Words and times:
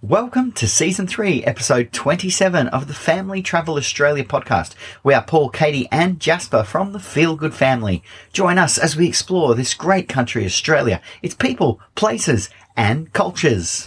Welcome 0.00 0.52
to 0.52 0.68
season 0.68 1.08
three, 1.08 1.42
episode 1.44 1.92
27 1.92 2.68
of 2.68 2.86
the 2.86 2.94
Family 2.94 3.42
Travel 3.42 3.74
Australia 3.76 4.22
podcast. 4.24 4.74
We 5.02 5.12
are 5.12 5.24
Paul, 5.24 5.48
Katie, 5.50 5.88
and 5.90 6.20
Jasper 6.20 6.62
from 6.62 6.92
the 6.92 7.00
Feel 7.00 7.34
Good 7.34 7.52
family. 7.52 8.04
Join 8.32 8.58
us 8.58 8.78
as 8.78 8.94
we 8.96 9.08
explore 9.08 9.56
this 9.56 9.74
great 9.74 10.08
country, 10.08 10.44
Australia, 10.44 11.00
its 11.20 11.34
people, 11.34 11.80
places, 11.96 12.48
and 12.76 13.12
cultures. 13.12 13.84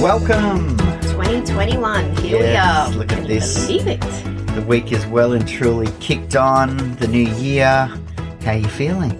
Welcome. 0.00 0.76
2021. 1.08 2.16
Here 2.16 2.38
Yes, 2.40 2.88
we 2.90 2.94
are. 2.94 2.98
look 2.98 3.12
at 3.12 3.18
Can 3.18 3.26
you 3.26 3.40
this. 3.40 3.66
Believe 3.66 3.86
it. 3.86 4.35
The 4.56 4.62
week 4.62 4.90
is 4.90 5.04
well 5.08 5.34
and 5.34 5.46
truly 5.46 5.92
kicked 6.00 6.34
on. 6.34 6.94
The 6.94 7.06
new 7.06 7.28
year. 7.28 7.92
How 8.40 8.52
are 8.52 8.56
you 8.56 8.66
feeling? 8.66 9.12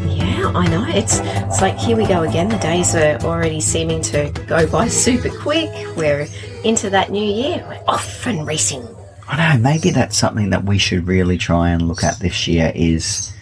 Yeah, 0.00 0.50
I 0.52 0.66
know. 0.66 0.84
It's 0.88 1.20
it's 1.22 1.60
like 1.62 1.78
here 1.78 1.96
we 1.96 2.04
go 2.08 2.24
again. 2.24 2.48
The 2.48 2.58
days 2.58 2.92
are 2.96 3.16
already 3.20 3.60
seeming 3.60 4.02
to 4.02 4.32
go 4.48 4.66
by 4.66 4.88
super 5.04 5.30
quick. 5.30 5.70
We're 5.96 6.26
into 6.64 6.90
that 6.90 7.12
new 7.12 7.22
year. 7.22 7.64
We're 7.68 7.84
off 7.86 8.26
and 8.26 8.44
racing. 8.44 8.84
I 9.28 9.54
know, 9.54 9.62
maybe 9.62 9.90
that's 9.90 10.18
something 10.18 10.50
that 10.50 10.64
we 10.64 10.78
should 10.78 11.06
really 11.06 11.38
try 11.38 11.70
and 11.70 11.86
look 11.86 12.02
at 12.02 12.18
this 12.18 12.48
year 12.48 12.72
is 12.74 13.32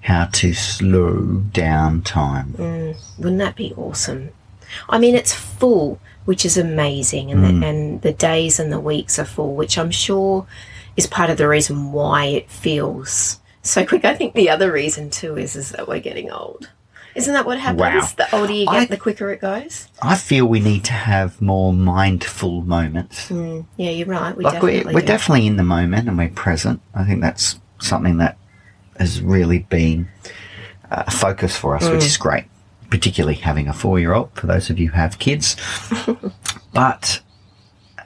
how 0.00 0.30
to 0.32 0.54
slow 0.54 1.42
down 1.52 2.00
time. 2.00 2.54
Mm, 2.54 2.96
wouldn't 3.18 3.38
that 3.40 3.56
be 3.56 3.74
awesome? 3.74 4.30
I 4.88 4.98
mean, 4.98 5.14
it's 5.14 5.34
full, 5.34 6.00
which 6.24 6.44
is 6.44 6.56
amazing, 6.56 7.30
and 7.32 7.44
the, 7.62 7.66
and 7.66 8.02
the 8.02 8.12
days 8.12 8.58
and 8.58 8.72
the 8.72 8.80
weeks 8.80 9.18
are 9.18 9.24
full, 9.24 9.54
which 9.54 9.76
I'm 9.78 9.90
sure 9.90 10.46
is 10.96 11.06
part 11.06 11.30
of 11.30 11.36
the 11.38 11.48
reason 11.48 11.92
why 11.92 12.26
it 12.26 12.50
feels 12.50 13.40
so 13.62 13.84
quick. 13.84 14.04
I 14.04 14.14
think 14.14 14.34
the 14.34 14.50
other 14.50 14.70
reason 14.72 15.10
too 15.10 15.36
is 15.36 15.56
is 15.56 15.70
that 15.70 15.88
we're 15.88 16.00
getting 16.00 16.30
old. 16.30 16.70
Isn't 17.14 17.32
that 17.34 17.46
what 17.46 17.60
happens? 17.60 17.80
Wow. 17.80 18.08
The 18.16 18.34
older 18.36 18.52
you 18.52 18.66
get, 18.66 18.74
I- 18.74 18.84
the 18.86 18.96
quicker 18.96 19.30
it 19.30 19.40
goes. 19.40 19.88
I 20.02 20.16
feel 20.16 20.46
we 20.46 20.58
need 20.60 20.84
to 20.86 20.92
have 20.92 21.40
more 21.40 21.72
mindful 21.72 22.62
moments. 22.62 23.28
Mm, 23.28 23.66
yeah, 23.76 23.90
you're 23.90 24.08
right. 24.08 24.36
We 24.36 24.42
like 24.44 24.60
we're, 24.62 24.70
definitely 24.72 24.94
we're 24.94 25.00
definitely 25.06 25.46
in 25.46 25.56
the 25.56 25.62
moment 25.62 26.08
and 26.08 26.18
we're 26.18 26.28
present. 26.30 26.80
I 26.94 27.04
think 27.04 27.20
that's 27.20 27.58
something 27.80 28.16
that 28.18 28.36
has 28.98 29.20
really 29.22 29.60
been 29.60 30.08
uh, 30.90 31.04
a 31.06 31.10
focus 31.10 31.56
for 31.56 31.76
us, 31.76 31.88
which 31.88 32.04
is 32.04 32.16
great. 32.16 32.44
Particularly 32.90 33.36
having 33.36 33.66
a 33.68 33.72
four-year-old. 33.72 34.30
For 34.34 34.46
those 34.46 34.70
of 34.70 34.78
you 34.78 34.88
who 34.90 34.94
have 34.96 35.18
kids, 35.18 35.56
but 36.72 37.20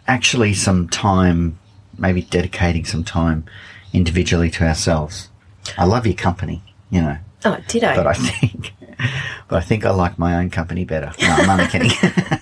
actually 0.06 0.54
some 0.54 0.88
time, 0.88 1.58
maybe 1.98 2.22
dedicating 2.22 2.84
some 2.84 3.04
time 3.04 3.44
individually 3.92 4.50
to 4.50 4.64
ourselves. 4.66 5.28
I 5.76 5.84
love 5.84 6.06
your 6.06 6.14
company, 6.16 6.62
you 6.90 7.02
know, 7.02 7.18
Oh, 7.44 7.58
did 7.68 7.84
I? 7.84 7.94
but 7.94 8.06
I 8.06 8.14
think, 8.14 8.72
but 9.48 9.56
I 9.56 9.60
think 9.60 9.84
I 9.84 9.90
like 9.90 10.18
my 10.18 10.36
own 10.36 10.50
company 10.50 10.84
better. 10.84 11.12
No, 11.20 11.28
I'm 11.28 11.50
only 11.50 11.66
kidding. 11.66 11.90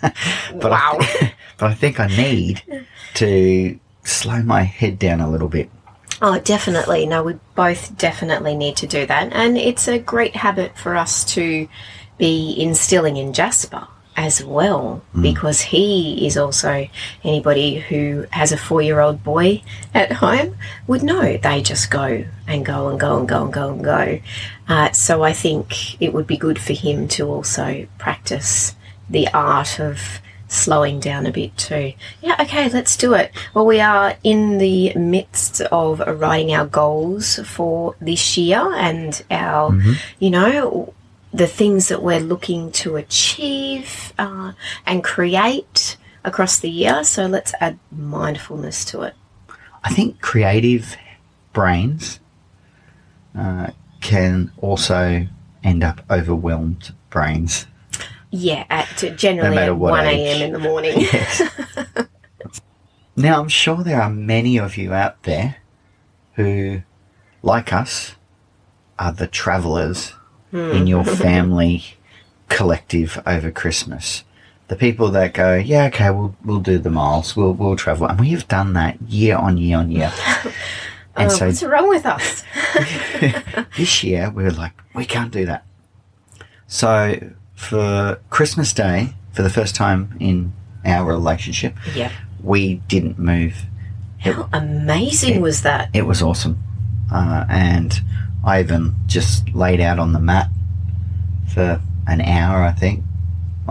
but 0.61 0.70
Wow. 0.70 0.98
I, 1.01 1.33
but 1.59 1.70
I 1.70 1.75
think 1.75 1.98
I 2.01 2.07
need 2.07 2.62
to 3.14 3.79
slow 4.05 4.42
my 4.42 4.62
head 4.62 4.98
down 4.98 5.20
a 5.20 5.29
little 5.31 5.48
bit. 5.48 5.70
Oh, 6.23 6.39
definitely. 6.39 7.05
No, 7.07 7.23
we 7.25 7.34
both 7.55 7.97
definitely 7.98 8.55
need 8.57 8.77
to 8.77 8.87
do 8.87 9.05
that. 9.07 9.33
And 9.33 9.59
it's 9.59 9.87
a 9.89 9.98
great 9.98 10.37
habit 10.37 10.79
for 10.79 10.97
us 10.97 11.25
to 11.34 11.69
be 12.19 12.55
instilling 12.59 13.17
in 13.17 13.33
Jasper 13.33 13.86
as 14.17 14.42
well, 14.42 15.03
because 15.20 15.61
he 15.61 16.27
is 16.27 16.39
also 16.39 16.89
anybody 17.23 17.81
who 17.81 18.25
has 18.31 18.50
a 18.50 18.56
four 18.56 18.81
year 18.81 19.00
old 19.00 19.23
boy 19.23 19.62
at 19.92 20.11
home 20.11 20.56
would 20.86 21.03
know 21.03 21.36
they 21.36 21.61
just 21.61 21.91
go 21.91 22.25
and 22.47 22.64
go 22.64 22.89
and 22.89 22.98
go 22.98 23.19
and 23.19 23.28
go 23.28 23.45
and 23.45 23.53
go 23.53 23.73
and 23.73 23.84
go. 23.84 24.19
Uh, 24.69 24.91
so 24.92 25.23
I 25.23 25.34
think 25.34 26.00
it 26.00 26.14
would 26.14 26.27
be 26.27 26.39
good 26.39 26.58
for 26.58 26.73
him 26.73 27.08
to 27.08 27.28
also 27.28 27.86
practice 27.98 28.75
the 29.11 29.28
art 29.34 29.78
of 29.78 30.01
slowing 30.48 30.98
down 30.98 31.27
a 31.27 31.33
bit 31.33 31.57
too. 31.57 31.92
Yeah, 32.23 32.36
okay, 32.40 32.70
let's 32.70 32.96
do 32.96 33.14
it. 33.14 33.33
Well, 33.52 33.67
we 33.67 33.80
are 33.80 34.17
in 34.24 34.58
the 34.58 34.95
midst 34.95 35.61
of 35.61 36.01
writing 36.01 36.55
our 36.55 36.67
goals 36.67 37.39
for 37.45 37.96
this 38.01 38.39
year 38.39 38.73
and 38.74 39.23
our, 39.30 39.73
you 40.19 40.30
know, 40.30 40.95
the 41.33 41.47
things 41.47 41.89
that 41.89 42.03
we're 42.03 42.20
looking 42.20 42.70
to 42.73 42.97
achieve 42.97 44.13
uh, 44.19 44.53
and 44.87 45.05
create 45.05 45.97
across 46.25 46.59
the 46.59 46.70
year. 46.70 47.05
So 47.05 47.27
let's 47.27 47.53
add 47.61 47.79
mindfulness 47.91 48.85
to 48.87 49.03
it. 49.03 49.14
I 49.85 49.91
think 49.92 50.20
creative 50.20 50.97
brains 51.53 52.20
uh, 53.37 53.70
can 54.01 54.53
also 54.59 55.27
end 55.63 55.85
up 55.85 56.05
overwhelmed 56.11 56.95
brains. 57.11 57.67
Yeah, 58.31 58.64
at 58.69 59.17
generally 59.17 59.55
matter 59.55 59.73
at 59.73 59.79
1 59.79 60.07
a.m. 60.07 60.43
in 60.43 60.53
the 60.53 60.58
morning. 60.58 61.07
Now, 63.19 63.41
I'm 63.41 63.48
sure 63.48 63.83
there 63.83 64.03
are 64.03 64.11
many 64.11 64.58
of 64.58 64.77
you 64.77 64.93
out 64.93 65.23
there 65.23 65.57
who, 66.35 66.83
like 67.43 67.73
us, 67.73 68.14
are 68.98 69.13
the 69.13 69.27
in 70.52 70.86
your 70.86 71.05
family 71.05 71.84
collective 72.48 73.20
over 73.27 73.51
Christmas. 73.51 74.24
The 74.68 74.77
people 74.77 75.11
that 75.11 75.34
go, 75.34 75.55
yeah, 75.55 75.86
okay, 75.86 76.11
we'll 76.11 76.34
we'll 76.45 76.61
do 76.61 76.79
the 76.79 76.90
miles, 76.90 77.36
we'll 77.36 77.52
we'll 77.52 77.77
travel, 77.77 78.07
and 78.08 78.18
we 78.18 78.30
have 78.30 78.48
done 78.48 78.73
that 78.73 79.01
year 79.02 79.36
on 79.36 79.58
year 79.58 79.79
on 79.79 79.90
year. 79.90 80.12
and 81.17 81.30
Oh, 81.30 81.34
so 81.34 81.46
what's 81.46 81.62
wrong 81.62 81.89
with 81.89 82.05
us? 82.05 82.42
this 83.77 84.02
year 84.02 84.30
we 84.30 84.42
were 84.42 84.51
like, 84.51 84.73
we 84.95 85.05
can't 85.05 85.33
do 85.33 85.46
that. 85.46 85.64
So 86.67 87.33
for 87.55 88.20
Christmas 88.30 88.73
Day, 88.73 89.14
for 89.33 89.42
the 89.42 89.51
first 89.51 89.74
time 89.74 90.17
in 90.18 90.52
our 90.84 91.05
relationship, 91.05 91.74
yeah. 91.95 92.11
we 92.42 92.74
didn't 92.89 93.18
move. 93.18 93.67
How 94.18 94.48
amazing 94.52 95.40
was 95.40 95.63
that? 95.63 95.90
It 95.95 96.02
was 96.02 96.23
awesome. 96.23 96.58
Uh, 97.13 97.45
and 97.48 98.01
I 98.46 98.61
even 98.61 98.95
just 99.07 99.52
laid 99.55 99.80
out 99.80 99.98
on 99.98 100.12
the 100.12 100.20
mat 100.20 100.48
for 101.52 101.80
an 102.07 102.20
hour, 102.20 102.62
I 102.62 102.70
think. 102.70 103.02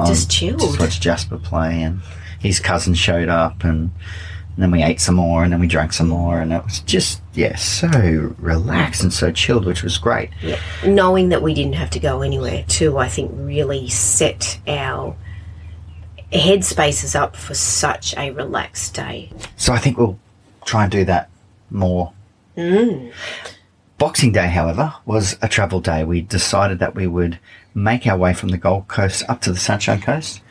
Just 0.06 0.30
chilled. 0.30 0.60
Just 0.60 0.80
watched 0.80 1.02
Jasper 1.02 1.38
play, 1.38 1.82
and 1.82 2.02
his 2.40 2.60
cousin 2.60 2.94
showed 2.94 3.30
up, 3.30 3.64
and, 3.64 3.90
and 3.90 4.58
then 4.58 4.72
we 4.72 4.84
ate 4.84 5.00
some 5.00 5.16
more, 5.16 5.46
and 5.46 5.54
then 5.54 5.62
we 5.62 5.68
drank 5.68 5.94
some 5.94 6.10
more, 6.10 6.42
and 6.42 6.52
it 6.52 6.62
was 6.66 6.82
just, 6.82 7.22
yeah, 7.34 7.56
so 7.56 8.36
relaxed 8.38 9.02
and 9.02 9.14
so 9.14 9.32
chilled, 9.32 9.66
which 9.66 9.82
was 9.82 9.98
great. 9.98 10.32
Yeah. 10.42 10.60
Knowing 10.86 11.30
that 11.30 11.42
we 11.42 11.54
didn't 11.54 11.76
have 11.76 11.90
to 11.92 12.00
go 12.00 12.22
anywhere, 12.22 12.66
too, 12.68 12.98
I 12.98 13.08
think 13.08 13.32
really 13.34 13.88
set 13.88 14.60
our 14.68 15.16
headspaces 16.34 17.18
up 17.18 17.38
for 17.38 17.54
such 17.54 18.14
a 18.18 18.32
relaxed 18.32 18.94
day. 18.94 19.32
So 19.56 19.72
I 19.72 19.78
think 19.78 19.98
we'll 19.98 20.20
try 20.66 20.84
and 20.84 20.92
do 20.92 21.06
that 21.06 21.30
more. 21.72 22.12
Mm. 22.58 23.14
Boxing 23.98 24.34
Day, 24.34 24.48
however, 24.48 24.94
was 25.06 25.38
a 25.42 25.48
travel 25.48 25.80
day. 25.80 26.04
We 26.04 26.22
decided 26.22 26.80
that 26.80 26.96
we 26.96 27.08
would 27.08 27.40
make 27.74 28.06
our 28.06 28.18
way 28.18 28.34
from 28.34 28.50
the 28.50 28.58
Gold 28.58 28.88
Coast 28.88 29.24
up 29.30 29.42
to 29.42 29.52
the 29.52 29.60
Sunshine 29.60 30.02
Coast 30.02 30.42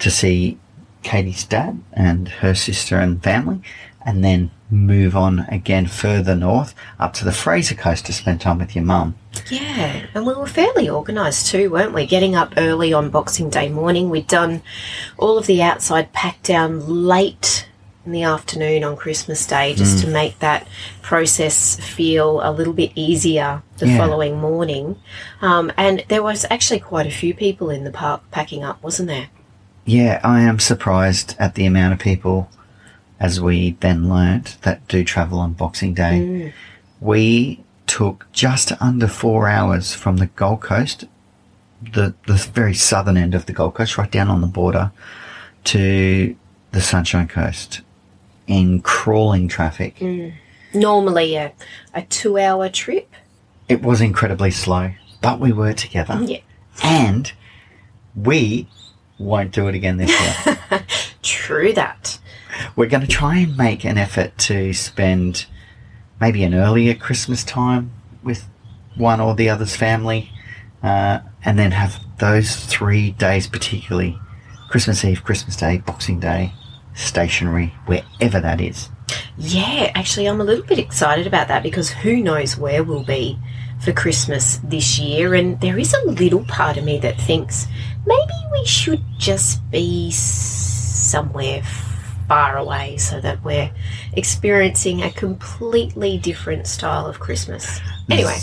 to 0.00 0.10
see 0.10 0.58
Katie's 1.02 1.44
dad 1.44 1.82
and 1.94 2.28
her 2.28 2.54
sister 2.54 2.98
and 2.98 3.22
family, 3.22 3.62
and 4.04 4.22
then 4.22 4.50
move 4.70 5.16
on 5.16 5.40
again 5.48 5.86
further 5.86 6.34
north 6.34 6.74
up 6.98 7.12
to 7.14 7.24
the 7.24 7.32
Fraser 7.32 7.74
Coast 7.74 8.06
to 8.06 8.12
spend 8.12 8.40
time 8.40 8.58
with 8.58 8.76
your 8.76 8.84
mum. 8.84 9.14
Yeah, 9.50 10.06
and 10.14 10.26
we 10.26 10.34
were 10.34 10.46
fairly 10.46 10.88
organised 10.88 11.50
too, 11.50 11.70
weren't 11.70 11.94
we? 11.94 12.06
Getting 12.06 12.34
up 12.34 12.52
early 12.56 12.92
on 12.92 13.10
Boxing 13.10 13.48
Day 13.48 13.68
morning. 13.70 14.10
We'd 14.10 14.26
done 14.26 14.62
all 15.16 15.38
of 15.38 15.46
the 15.46 15.62
outside 15.62 16.12
pack 16.12 16.42
down 16.42 16.86
late 16.86 17.66
in 18.06 18.12
the 18.12 18.22
afternoon 18.22 18.82
on 18.82 18.96
Christmas 18.96 19.46
Day 19.46 19.74
just 19.74 19.98
Mm. 19.98 20.00
to 20.02 20.06
make 20.08 20.38
that 20.38 20.66
process 21.02 21.76
feel 21.76 22.40
a 22.42 22.50
little 22.50 22.72
bit 22.72 22.92
easier 22.94 23.62
the 23.78 23.88
Yeah. 23.88 23.96
following 23.98 24.40
morning. 24.40 24.96
Um, 25.42 25.70
and 25.76 26.04
there 26.08 26.22
was 26.22 26.46
actually 26.50 26.80
quite 26.80 27.06
a 27.06 27.10
few 27.10 27.34
people 27.34 27.68
in 27.70 27.84
the 27.84 27.90
park 27.90 28.22
packing 28.30 28.64
up, 28.64 28.82
wasn't 28.82 29.08
there? 29.08 29.26
Yeah, 29.84 30.20
I 30.24 30.40
am 30.40 30.58
surprised 30.58 31.34
at 31.38 31.54
the 31.56 31.66
amount 31.66 31.92
of 31.92 31.98
people, 31.98 32.48
as 33.18 33.40
we 33.40 33.76
then 33.80 34.08
learnt, 34.08 34.56
that 34.62 34.86
do 34.88 35.04
travel 35.04 35.38
on 35.38 35.52
Boxing 35.52 35.92
Day. 35.94 36.52
We 37.00 37.60
took 37.86 38.26
just 38.32 38.72
under 38.80 39.08
four 39.08 39.48
hours 39.48 39.92
from 39.94 40.18
the 40.18 40.26
Gold 40.26 40.60
Coast, 40.60 41.04
the, 41.82 42.14
the 42.26 42.34
very 42.34 42.74
southern 42.74 43.16
end 43.16 43.34
of 43.34 43.46
the 43.46 43.52
Gold 43.52 43.74
Coast, 43.74 43.98
right 43.98 44.10
down 44.10 44.28
on 44.28 44.40
the 44.40 44.46
border, 44.46 44.90
to 45.64 46.34
the 46.72 46.80
Sunshine 46.80 47.26
Coast 47.28 47.80
in 48.50 48.82
crawling 48.82 49.46
traffic. 49.46 50.02
Normally 50.74 51.36
a, 51.36 51.52
a 51.94 52.02
two 52.02 52.36
hour 52.36 52.68
trip. 52.68 53.08
It 53.68 53.80
was 53.80 54.00
incredibly 54.00 54.50
slow, 54.50 54.90
but 55.22 55.38
we 55.38 55.52
were 55.52 55.72
together. 55.72 56.20
Yeah. 56.20 56.40
And 56.82 57.32
we 58.16 58.66
won't 59.18 59.52
do 59.52 59.68
it 59.68 59.76
again 59.76 59.98
this 59.98 60.10
year. 60.10 60.84
True 61.22 61.72
that. 61.74 62.18
We're 62.74 62.88
going 62.88 63.02
to 63.02 63.06
try 63.06 63.38
and 63.38 63.56
make 63.56 63.84
an 63.84 63.96
effort 63.96 64.36
to 64.38 64.72
spend 64.74 65.46
maybe 66.20 66.42
an 66.42 66.52
earlier 66.52 66.94
Christmas 66.94 67.44
time 67.44 67.92
with 68.24 68.46
one 68.96 69.20
or 69.20 69.36
the 69.36 69.48
other's 69.48 69.76
family, 69.76 70.30
uh, 70.82 71.20
and 71.44 71.56
then 71.56 71.70
have 71.70 72.00
those 72.18 72.56
three 72.56 73.12
days, 73.12 73.46
particularly 73.46 74.18
Christmas 74.68 75.04
Eve, 75.04 75.22
Christmas 75.22 75.56
Day, 75.56 75.78
Boxing 75.78 76.18
Day, 76.18 76.52
stationary, 77.00 77.74
wherever 77.86 78.40
that 78.40 78.60
is. 78.60 78.88
Yeah, 79.36 79.90
actually, 79.94 80.26
I'm 80.26 80.40
a 80.40 80.44
little 80.44 80.64
bit 80.64 80.78
excited 80.78 81.26
about 81.26 81.48
that 81.48 81.62
because 81.62 81.90
who 81.90 82.16
knows 82.16 82.56
where 82.56 82.84
we'll 82.84 83.04
be 83.04 83.38
for 83.82 83.92
Christmas 83.92 84.58
this 84.62 84.98
year. 84.98 85.34
And 85.34 85.60
there 85.60 85.78
is 85.78 85.94
a 85.94 86.06
little 86.10 86.44
part 86.44 86.76
of 86.76 86.84
me 86.84 86.98
that 86.98 87.20
thinks 87.20 87.66
maybe 88.06 88.32
we 88.52 88.64
should 88.66 89.02
just 89.18 89.68
be 89.70 90.10
somewhere 90.10 91.62
far 92.28 92.56
away 92.58 92.96
so 92.96 93.20
that 93.20 93.42
we're 93.42 93.72
experiencing 94.12 95.02
a 95.02 95.10
completely 95.10 96.18
different 96.18 96.66
style 96.66 97.06
of 97.06 97.18
Christmas. 97.18 97.80
Anyway, 98.08 98.36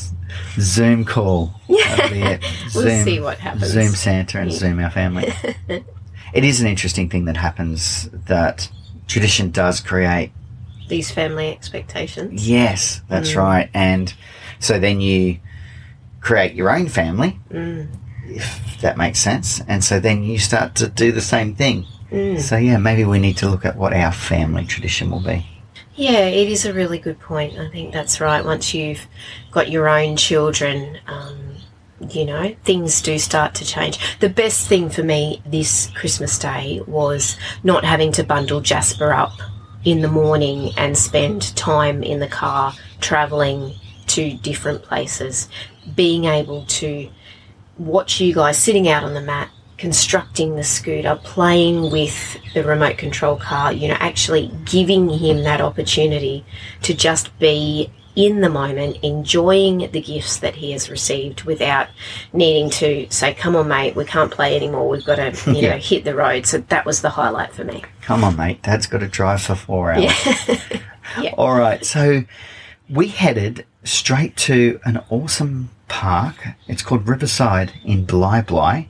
Zoom 0.59 1.05
call. 1.05 1.53
Be 1.67 1.75
we'll 2.75 2.83
Zoom, 2.83 3.03
see 3.05 3.19
what 3.21 3.37
happens. 3.37 3.67
Zoom 3.71 3.89
Santa 3.89 4.39
and 4.39 4.51
Yeah. 4.51 4.57
Zoom 4.57 4.79
our 4.79 4.89
family. 4.91 5.31
it 6.33 6.43
is 6.43 6.61
an 6.61 6.67
interesting 6.67 7.09
thing 7.09 7.25
that 7.25 7.37
happens 7.37 8.09
that 8.27 8.69
tradition 9.07 9.51
does 9.51 9.79
create 9.79 10.31
These 10.89 11.11
family 11.11 11.51
expectations. 11.51 12.47
Yes, 12.47 13.01
that's 13.09 13.31
Mm. 13.33 13.37
right. 13.37 13.69
And 13.73 14.13
so 14.59 14.79
then 14.79 15.01
you 15.01 15.39
create 16.21 16.53
your 16.53 16.69
own 16.73 16.87
family, 16.87 17.37
Mm. 17.53 17.87
if 18.29 18.77
that 18.81 18.97
makes 18.97 19.19
sense. 19.19 19.61
And 19.67 19.83
so 19.83 19.99
then 19.99 20.23
you 20.23 20.39
start 20.39 20.75
to 20.75 20.87
do 20.87 21.11
the 21.11 21.19
same 21.21 21.55
thing. 21.55 21.85
Mm. 22.09 22.39
So 22.39 22.55
yeah, 22.55 22.77
maybe 22.77 23.03
we 23.03 23.19
need 23.19 23.35
to 23.37 23.49
look 23.49 23.65
at 23.65 23.75
what 23.75 23.93
our 23.93 24.13
family 24.13 24.63
tradition 24.63 25.11
will 25.11 25.19
be. 25.19 25.45
Yeah, 25.95 26.19
it 26.27 26.47
is 26.49 26.65
a 26.65 26.71
really 26.73 26.99
good 26.99 27.19
point. 27.19 27.57
I 27.59 27.67
think 27.69 27.91
that's 27.91 28.21
right. 28.21 28.45
Once 28.45 28.73
you've 28.73 29.07
got 29.51 29.69
your 29.69 29.89
own 29.89 30.15
children, 30.15 30.99
um, 31.07 31.56
you 31.99 32.25
know, 32.25 32.55
things 32.63 33.01
do 33.01 33.17
start 33.17 33.55
to 33.55 33.65
change. 33.65 34.19
The 34.19 34.29
best 34.29 34.67
thing 34.67 34.89
for 34.89 35.03
me 35.03 35.41
this 35.45 35.89
Christmas 35.95 36.37
Day 36.37 36.81
was 36.85 37.37
not 37.63 37.83
having 37.83 38.11
to 38.13 38.23
bundle 38.23 38.61
Jasper 38.61 39.11
up 39.11 39.33
in 39.83 40.01
the 40.01 40.07
morning 40.07 40.71
and 40.77 40.97
spend 40.97 41.55
time 41.55 42.03
in 42.03 42.19
the 42.19 42.27
car 42.27 42.73
traveling 42.99 43.73
to 44.07 44.33
different 44.37 44.83
places. 44.83 45.49
Being 45.95 46.25
able 46.25 46.65
to 46.65 47.09
watch 47.77 48.19
you 48.19 48.33
guys 48.33 48.57
sitting 48.57 48.89
out 48.89 49.03
on 49.03 49.13
the 49.13 49.21
mat, 49.21 49.49
constructing 49.77 50.55
the 50.55 50.63
scooter, 50.63 51.19
playing 51.23 51.91
with 51.91 52.37
the 52.53 52.63
remote 52.63 52.97
control 52.97 53.37
car, 53.37 53.71
you 53.71 53.87
know, 53.87 53.97
actually 53.99 54.51
giving 54.65 55.09
him 55.09 55.43
that 55.43 55.61
opportunity 55.61 56.43
to 56.81 56.93
just 56.93 57.37
be 57.39 57.91
in 58.17 58.41
the 58.41 58.49
moment, 58.49 58.97
enjoying 59.03 59.89
the 59.91 60.01
gifts 60.01 60.37
that 60.37 60.55
he 60.55 60.71
has 60.71 60.89
received 60.89 61.43
without 61.43 61.87
needing 62.33 62.67
to 62.71 63.05
say, 63.11 63.33
come 63.35 63.55
on, 63.55 63.67
mate, 63.67 63.95
we 63.95 64.03
can't 64.05 64.31
play 64.31 64.55
anymore. 64.55 64.89
We've 64.89 65.05
got 65.05 65.17
to, 65.17 65.51
you 65.53 65.61
Yeah. 65.61 65.69
know, 65.73 65.77
hit 65.77 66.03
the 66.03 66.15
road. 66.15 66.47
So 66.47 66.57
that 66.57 66.83
was 66.83 67.01
the 67.01 67.11
highlight 67.11 67.53
for 67.53 67.63
me. 67.63 67.83
Come 68.01 68.23
on, 68.23 68.35
mate. 68.35 68.63
Dad's 68.63 68.87
got 68.87 69.01
to 69.01 69.07
drive 69.07 69.43
for 69.43 69.53
four 69.55 69.91
hours. 69.93 70.11
Yeah. 71.21 71.33
All 71.37 71.57
right. 71.57 71.85
So 71.85 72.25
we 72.89 73.07
headed 73.07 73.65
straight 73.85 74.35
to 74.37 74.77
an 74.83 75.01
awesome 75.09 75.69
park. 75.87 76.35
It's 76.67 76.81
called 76.81 77.07
Riverside 77.07 77.71
in 77.85 78.03
Bly 78.03 78.41
Bly. 78.41 78.89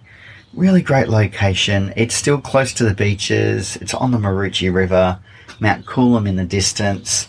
Really 0.53 0.81
great 0.81 1.09
location. 1.09 1.93
It's 1.95 2.15
still 2.15 2.41
close 2.41 2.73
to 2.73 2.83
the 2.85 2.95
beaches. 2.95 3.75
It's 3.77 3.93
on 3.93 4.09
the 4.11 4.17
Maroochy 4.17 4.73
River, 4.73 5.19
Mount 5.59 5.85
Coolum 5.85 6.27
in 6.27 6.37
the 6.37 6.43
distance, 6.45 7.27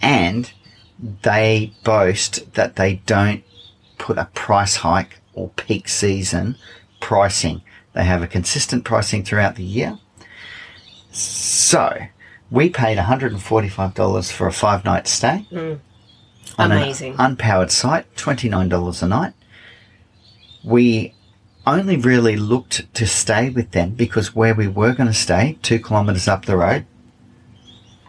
and 0.00 0.52
they 1.22 1.72
boast 1.84 2.52
that 2.54 2.76
they 2.76 2.96
don't 3.06 3.42
put 3.98 4.18
a 4.18 4.26
price 4.26 4.76
hike 4.76 5.20
or 5.34 5.48
peak 5.50 5.88
season 5.88 6.56
pricing. 7.00 7.62
They 7.92 8.04
have 8.04 8.22
a 8.22 8.26
consistent 8.26 8.84
pricing 8.84 9.24
throughout 9.24 9.56
the 9.56 9.64
year. 9.64 9.98
So, 11.10 12.06
we 12.50 12.68
paid 12.68 12.98
$145 12.98 14.32
for 14.32 14.46
a 14.46 14.52
five 14.52 14.84
night 14.84 15.08
stay. 15.08 15.46
Hmm. 15.50 15.74
on 16.58 16.72
Amazing. 16.72 17.14
An 17.18 17.36
unpowered 17.36 17.70
site, 17.70 18.12
$29 18.16 19.02
a 19.02 19.06
night. 19.08 19.32
We 20.62 21.14
only 21.66 21.96
really 21.96 22.36
looked 22.36 22.92
to 22.94 23.06
stay 23.06 23.50
with 23.50 23.70
them 23.72 23.90
because 23.90 24.34
where 24.34 24.54
we 24.54 24.68
were 24.68 24.92
going 24.92 25.08
to 25.08 25.14
stay, 25.14 25.58
two 25.62 25.78
kilometres 25.78 26.28
up 26.28 26.44
the 26.44 26.56
road, 26.56 26.86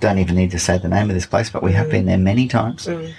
don't 0.02 0.20
even 0.20 0.36
need 0.36 0.52
to 0.52 0.60
say 0.60 0.78
the 0.78 0.90
name 0.90 1.10
of 1.10 1.14
this 1.16 1.26
place, 1.26 1.50
but 1.50 1.64
we 1.64 1.72
have 1.74 1.90
been 1.90 2.06
there 2.06 2.18
many 2.18 2.48
times, 2.48 2.88
Mm. 2.88 3.14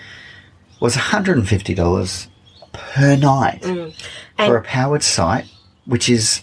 was 0.80 0.96
$150 0.96 2.28
per 2.72 3.16
night 3.16 3.62
Mm. 3.62 3.94
for 4.36 4.56
a 4.56 4.62
powered 4.62 5.02
site, 5.02 5.46
which 5.86 6.08
is 6.10 6.42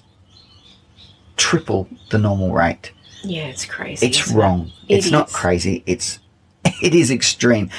triple 1.37 1.87
the 2.09 2.17
normal 2.17 2.51
rate. 2.51 2.91
yeah, 3.23 3.43
it's 3.47 3.65
crazy. 3.65 4.05
It's 4.07 4.19
isn't 4.21 4.35
it? 4.35 4.39
wrong. 4.39 4.71
It 4.87 4.95
it's 4.97 5.11
not 5.11 5.27
is. 5.27 5.33
crazy. 5.35 5.83
It's 5.85 6.19
it 6.81 6.93
is 6.95 7.11
extreme. 7.11 7.69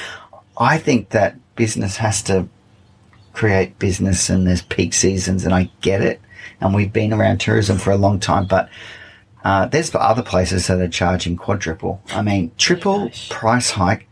I 0.59 0.77
think 0.79 1.11
that 1.11 1.37
business 1.57 1.97
has 1.97 2.23
to 2.25 2.47
create 3.33 3.79
business 3.79 4.29
and 4.29 4.47
there's 4.47 4.63
peak 4.63 4.93
seasons 4.93 5.45
and 5.45 5.55
I 5.55 5.71
get 5.81 6.03
it. 6.03 6.21
And 6.61 6.75
we've 6.75 6.93
been 6.93 7.13
around 7.15 7.39
tourism 7.41 7.79
for 7.79 7.91
a 7.91 7.97
long 7.97 8.21
time, 8.21 8.45
but 8.47 8.69
uh, 9.45 9.67
there's 9.67 9.95
other 9.95 10.23
places 10.23 10.67
that 10.67 10.81
are 10.81 10.89
charging 10.89 11.37
quadruple. 11.37 12.03
I 12.11 12.23
mean, 12.23 12.53
triple 12.59 13.07
gosh. 13.07 13.29
price 13.29 13.71
hike. 13.71 14.07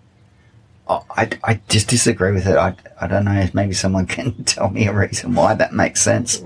I, 0.88 1.00
I, 1.10 1.30
I 1.44 1.60
just 1.68 1.88
disagree 1.88 2.32
with 2.32 2.46
it. 2.46 2.56
I, 2.56 2.74
I 3.00 3.06
don't 3.06 3.24
know 3.24 3.38
if 3.38 3.54
maybe 3.54 3.74
someone 3.74 4.06
can 4.16 4.44
tell 4.44 4.70
me 4.70 4.86
a 4.86 4.92
reason 4.92 5.34
why 5.34 5.54
that 5.54 5.72
makes 5.72 6.00
sense. 6.00 6.42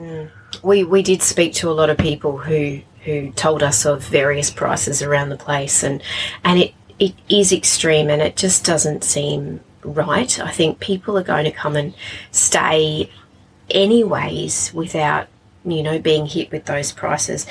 we 0.63 0.85
we 0.85 1.03
did 1.03 1.23
speak 1.23 1.55
to 1.55 1.71
a 1.71 1.73
lot 1.73 1.91
of 1.91 1.99
people 1.99 2.39
who 2.39 2.81
who 3.05 3.33
told 3.33 3.63
us 3.63 3.85
of 3.85 4.05
various 4.05 4.51
prices 4.51 5.03
around 5.03 5.29
the 5.29 5.37
place 5.37 5.83
and 5.83 6.03
and 6.45 6.59
it 6.59 6.75
it 6.99 7.15
is 7.29 7.53
extreme 7.53 8.09
and 8.11 8.23
it 8.23 8.37
just 8.37 8.65
doesn't 8.65 9.03
seem 9.03 9.61
right 9.83 10.39
i 10.39 10.51
think 10.51 10.79
people 10.79 11.19
are 11.19 11.23
going 11.25 11.45
to 11.45 11.51
come 11.51 11.75
and 11.75 11.95
stay 12.31 13.11
anyways 13.71 14.73
without 14.73 15.27
you 15.65 15.83
know 15.83 15.99
being 15.99 16.27
hit 16.27 16.51
with 16.53 16.65
those 16.67 16.93
prices 16.93 17.47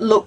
look 0.00 0.26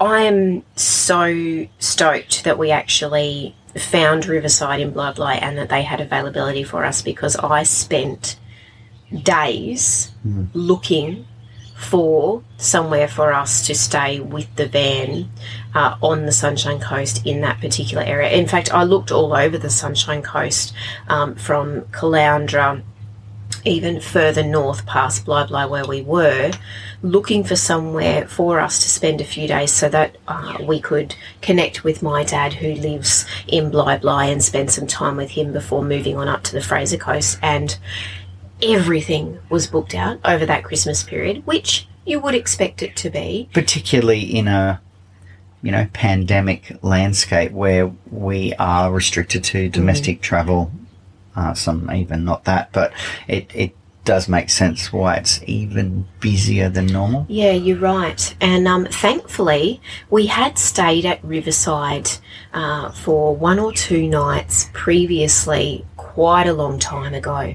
I- 0.00 0.24
am 0.24 0.62
so 0.76 1.66
stoked 1.78 2.44
that 2.44 2.58
we 2.58 2.70
actually 2.70 3.54
found 3.76 4.26
riverside 4.26 4.80
in 4.80 4.90
blah 4.90 5.12
and 5.12 5.58
that 5.58 5.68
they 5.68 5.82
had 5.82 6.00
availability 6.00 6.62
for 6.62 6.84
us 6.84 7.02
because 7.02 7.36
i 7.36 7.62
spent 7.64 8.38
days 9.22 10.12
looking 10.54 11.26
for 11.76 12.42
somewhere 12.56 13.08
for 13.08 13.32
us 13.32 13.66
to 13.66 13.74
stay 13.74 14.20
with 14.20 14.54
the 14.56 14.66
van 14.66 15.28
uh, 15.74 15.96
on 16.00 16.24
the 16.24 16.32
Sunshine 16.32 16.80
Coast 16.80 17.26
in 17.26 17.40
that 17.40 17.60
particular 17.60 18.02
area. 18.02 18.30
In 18.30 18.46
fact, 18.46 18.72
I 18.72 18.84
looked 18.84 19.10
all 19.10 19.34
over 19.34 19.58
the 19.58 19.70
Sunshine 19.70 20.22
Coast 20.22 20.72
um, 21.08 21.34
from 21.34 21.82
Caloundra 21.86 22.82
even 23.64 24.00
further 24.00 24.42
north 24.42 24.84
past 24.86 25.24
Bly 25.24 25.46
Bly 25.46 25.66
where 25.66 25.86
we 25.86 26.02
were, 26.02 26.52
looking 27.02 27.44
for 27.44 27.56
somewhere 27.56 28.26
for 28.26 28.60
us 28.60 28.78
to 28.82 28.88
spend 28.88 29.20
a 29.20 29.24
few 29.24 29.48
days 29.48 29.72
so 29.72 29.88
that 29.88 30.16
uh, 30.28 30.58
we 30.62 30.80
could 30.80 31.14
connect 31.42 31.84
with 31.84 32.02
my 32.02 32.24
dad 32.24 32.54
who 32.54 32.74
lives 32.74 33.26
in 33.46 33.70
Bly 33.70 33.98
Bly 33.98 34.26
and 34.26 34.42
spend 34.42 34.70
some 34.70 34.86
time 34.86 35.16
with 35.16 35.30
him 35.30 35.52
before 35.52 35.84
moving 35.84 36.16
on 36.16 36.28
up 36.28 36.42
to 36.44 36.52
the 36.52 36.62
Fraser 36.62 36.96
Coast. 36.96 37.38
And 37.42 37.78
everything 38.62 39.38
was 39.48 39.66
booked 39.66 39.94
out 39.94 40.18
over 40.24 40.46
that 40.46 40.64
Christmas 40.64 41.02
period, 41.02 41.46
which 41.46 41.86
you 42.06 42.20
would 42.20 42.34
expect 42.34 42.82
it 42.82 42.96
to 42.96 43.10
be. 43.10 43.48
particularly 43.52 44.20
in 44.20 44.48
a 44.48 44.80
you 45.62 45.72
know 45.72 45.88
pandemic 45.94 46.76
landscape 46.82 47.50
where 47.52 47.90
we 48.10 48.52
are 48.58 48.92
restricted 48.92 49.42
to 49.42 49.70
domestic 49.70 50.20
travel 50.20 50.70
uh, 51.36 51.54
some 51.54 51.90
even 51.90 52.24
not 52.24 52.44
that 52.44 52.72
but 52.72 52.92
it, 53.28 53.50
it 53.54 53.76
does 54.04 54.28
make 54.28 54.50
sense 54.50 54.92
why 54.92 55.14
it's 55.14 55.40
even 55.46 56.06
busier 56.20 56.68
than 56.68 56.86
normal 56.86 57.24
Yeah, 57.28 57.52
you're 57.52 57.78
right. 57.78 58.34
And 58.40 58.68
um, 58.68 58.84
thankfully, 58.86 59.80
we 60.10 60.26
had 60.26 60.58
stayed 60.58 61.06
at 61.06 61.24
Riverside 61.24 62.10
uh, 62.52 62.90
for 62.90 63.34
one 63.34 63.58
or 63.58 63.72
two 63.72 64.06
nights 64.06 64.68
previously, 64.72 65.86
quite 65.96 66.46
a 66.46 66.52
long 66.52 66.78
time 66.78 67.14
ago. 67.14 67.54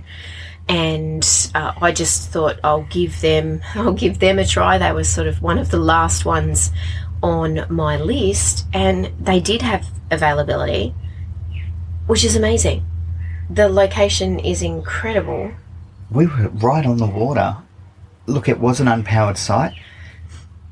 And 0.68 1.52
uh, 1.56 1.74
I 1.82 1.92
just 1.92 2.30
thought 2.30 2.60
I'll 2.64 2.84
give 2.84 3.22
them, 3.22 3.62
I'll 3.76 3.94
give 3.94 4.20
them 4.20 4.40
a 4.40 4.46
try. 4.46 4.78
They 4.78 4.92
were 4.92 5.04
sort 5.04 5.28
of 5.28 5.42
one 5.42 5.58
of 5.58 5.72
the 5.72 5.80
last 5.80 6.26
ones 6.26 6.72
on 7.22 7.66
my 7.70 7.98
list, 7.98 8.66
and 8.74 9.12
they 9.20 9.40
did 9.40 9.62
have 9.62 9.88
availability, 10.12 10.94
which 12.08 12.24
is 12.24 12.36
amazing. 12.36 12.86
The 13.50 13.68
location 13.68 14.40
is 14.40 14.62
incredible. 14.62 15.52
we 16.12 16.26
were 16.28 16.50
right 16.50 16.86
on 16.86 16.98
the 16.98 17.06
water 17.06 17.58
look 18.26 18.48
it 18.48 18.60
was 18.60 18.80
an 18.80 18.88
unpowered 18.88 19.38
site 19.38 19.74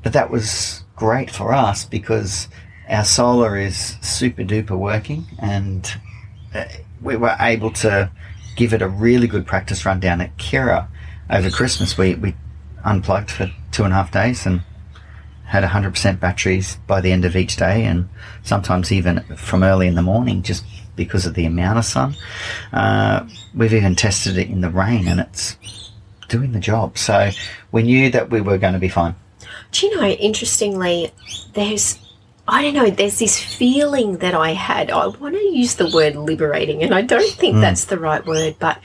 but 0.02 0.12
that 0.12 0.30
was 0.30 0.84
great 0.96 1.30
for 1.30 1.52
us 1.52 1.84
because 1.84 2.48
our 2.88 3.04
solar 3.04 3.56
is 3.56 3.96
super 4.00 4.42
duper 4.44 4.76
working 4.78 5.24
and 5.38 5.92
uh, 6.54 6.64
we 7.02 7.16
were 7.16 7.36
able 7.40 7.70
to 7.70 8.10
give 8.56 8.72
it 8.72 8.82
a 8.82 8.88
really 8.88 9.26
good 9.26 9.46
practice 9.46 9.84
run 9.86 10.00
down 10.00 10.20
at 10.20 10.36
Kirra 10.38 10.88
over 11.30 11.50
Christmas. 11.50 11.96
We 11.98 12.14
we 12.14 12.34
unplugged 12.84 13.30
for 13.30 13.50
two 13.70 13.84
and 13.84 13.92
a 13.92 13.96
half 13.96 14.10
days 14.10 14.46
and 14.46 14.62
had 15.46 15.64
100% 15.64 16.20
batteries 16.20 16.76
by 16.86 17.00
the 17.00 17.10
end 17.12 17.24
of 17.24 17.34
each 17.36 17.56
day, 17.56 17.84
and 17.84 18.08
sometimes 18.42 18.92
even 18.92 19.20
from 19.36 19.62
early 19.62 19.86
in 19.86 19.94
the 19.94 20.02
morning, 20.02 20.42
just 20.42 20.64
because 20.98 21.24
of 21.24 21.32
the 21.32 21.46
amount 21.46 21.78
of 21.78 21.86
sun. 21.86 22.14
Uh, 22.74 23.26
we've 23.54 23.72
even 23.72 23.94
tested 23.96 24.36
it 24.36 24.48
in 24.48 24.60
the 24.60 24.68
rain, 24.68 25.08
and 25.08 25.18
it's 25.20 25.56
doing 26.28 26.52
the 26.52 26.60
job. 26.60 26.98
So 26.98 27.30
we 27.72 27.82
knew 27.82 28.10
that 28.10 28.28
we 28.28 28.42
were 28.42 28.58
going 28.58 28.74
to 28.74 28.78
be 28.78 28.90
fine. 28.90 29.14
Do 29.72 29.86
you 29.86 29.96
know, 29.96 30.06
interestingly, 30.06 31.10
there's, 31.54 31.98
I 32.46 32.60
don't 32.62 32.74
know, 32.74 32.90
there's 32.90 33.18
this 33.18 33.38
feeling 33.42 34.18
that 34.18 34.34
I 34.34 34.52
had. 34.52 34.90
I 34.90 35.06
want 35.06 35.34
to 35.34 35.40
use 35.40 35.76
the 35.76 35.88
word 35.88 36.16
liberating, 36.16 36.82
and 36.82 36.94
I 36.94 37.00
don't 37.02 37.32
think 37.34 37.56
Mm. 37.56 37.60
that's 37.62 37.86
the 37.86 37.98
right 37.98 38.24
word, 38.26 38.56
but 38.58 38.78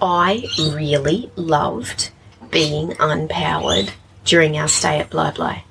I 0.00 0.46
really 0.58 1.30
loved 1.36 2.10
being 2.50 2.90
unpowered 3.00 3.90
during 4.24 4.56
our 4.58 4.68
stay 4.68 4.98
at 5.00 5.10
Bly 5.10 5.30
Bly. 5.32 5.64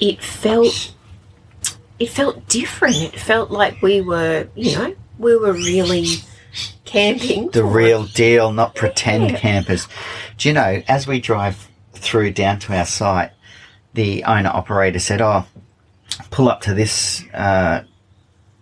It 0.00 0.22
felt, 0.22 0.92
it 1.98 2.08
felt 2.08 2.48
different. 2.48 2.96
It 2.96 3.18
felt 3.18 3.50
like 3.50 3.80
we 3.82 4.00
were, 4.00 4.48
you 4.54 4.76
know, 4.76 4.94
we 5.22 5.36
were 5.36 5.52
really 5.52 6.06
camping. 6.84 7.48
The 7.50 7.64
real 7.64 8.04
deal, 8.04 8.52
not 8.52 8.74
pretend 8.74 9.30
Yeah. 9.30 9.38
campers. 9.38 9.88
Do 10.36 10.48
you 10.48 10.54
know, 10.54 10.82
as 10.88 11.06
we 11.06 11.20
drive 11.20 11.68
through 11.94 12.32
down 12.32 12.58
to 12.60 12.76
our 12.76 12.84
site, 12.84 13.30
the 13.94 14.24
owner 14.24 14.50
operator 14.52 14.98
said, 14.98 15.20
Oh, 15.22 15.44
pull 16.30 16.48
up 16.48 16.60
to 16.62 16.74
this 16.74 17.24
uh, 17.32 17.82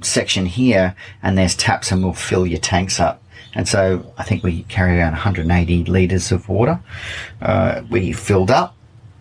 section 0.03 0.47
here, 0.47 0.95
and 1.23 1.37
there's 1.37 1.55
taps, 1.55 1.91
and 1.91 2.03
we'll 2.03 2.13
fill 2.13 2.47
your 2.47 2.61
tanks 2.61 3.01
up. 3.01 3.23
And 3.55 3.67
so 3.67 4.13
I 4.17 4.23
think 4.23 4.45
we 4.45 4.63
carry 4.65 4.99
around 4.99 5.13
180 5.13 5.85
litres 5.85 6.31
of 6.31 6.49
water. 6.49 6.79
Uh, 7.43 7.83
we 7.91 8.13
filled 8.13 8.51
up, 8.51 8.77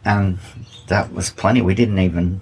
and 0.06 0.38
that 0.88 1.12
was 1.14 1.32
plenty. 1.32 1.62
We 1.62 1.74
didn't 1.74 2.00
even 2.00 2.42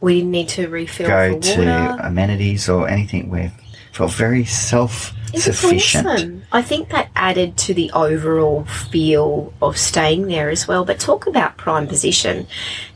We 0.00 0.16
didn't 0.16 0.30
need 0.32 0.48
to 0.50 0.68
refill 0.68 1.08
go 1.08 1.30
for 1.30 1.36
water. 1.36 1.54
to 1.98 2.06
amenities 2.06 2.68
or 2.68 2.88
anything. 2.88 3.30
We 3.30 3.50
felt 3.92 4.12
very 4.12 4.44
self 4.44 5.14
sufficient. 5.34 6.06
awesome. 6.06 6.42
I 6.52 6.60
think 6.60 6.90
that 6.90 7.10
added 7.16 7.56
to 7.58 7.74
the 7.74 7.90
overall 7.92 8.64
feel 8.64 9.54
of 9.62 9.78
staying 9.78 10.26
there 10.26 10.50
as 10.50 10.68
well. 10.68 10.84
But 10.84 11.00
talk 11.00 11.26
about 11.26 11.56
prime 11.56 11.86
position. 11.86 12.46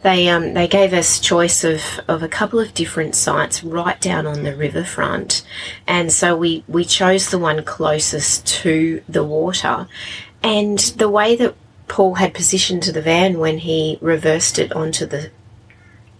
They 0.02 0.28
um, 0.28 0.54
they 0.54 0.68
gave 0.68 0.92
us 0.92 1.20
choice 1.20 1.64
of, 1.64 1.80
of 2.08 2.22
a 2.22 2.28
couple 2.28 2.58
of 2.60 2.74
different 2.74 3.14
sites 3.14 3.62
right 3.64 4.00
down 4.00 4.26
on 4.26 4.42
the 4.42 4.54
riverfront, 4.56 5.46
and 5.86 6.12
so 6.12 6.36
we 6.36 6.64
we 6.68 6.84
chose 6.84 7.30
the 7.30 7.38
one 7.38 7.64
closest 7.64 8.46
to 8.62 9.02
the 9.08 9.24
water, 9.24 9.88
and 10.42 10.78
the 10.78 11.08
way 11.08 11.36
that 11.36 11.54
Paul 11.88 12.14
had 12.14 12.34
positioned 12.34 12.82
the 12.82 13.02
van 13.02 13.38
when 13.38 13.58
he 13.58 13.98
reversed 14.00 14.58
it 14.58 14.72
onto 14.72 15.06
the 15.06 15.30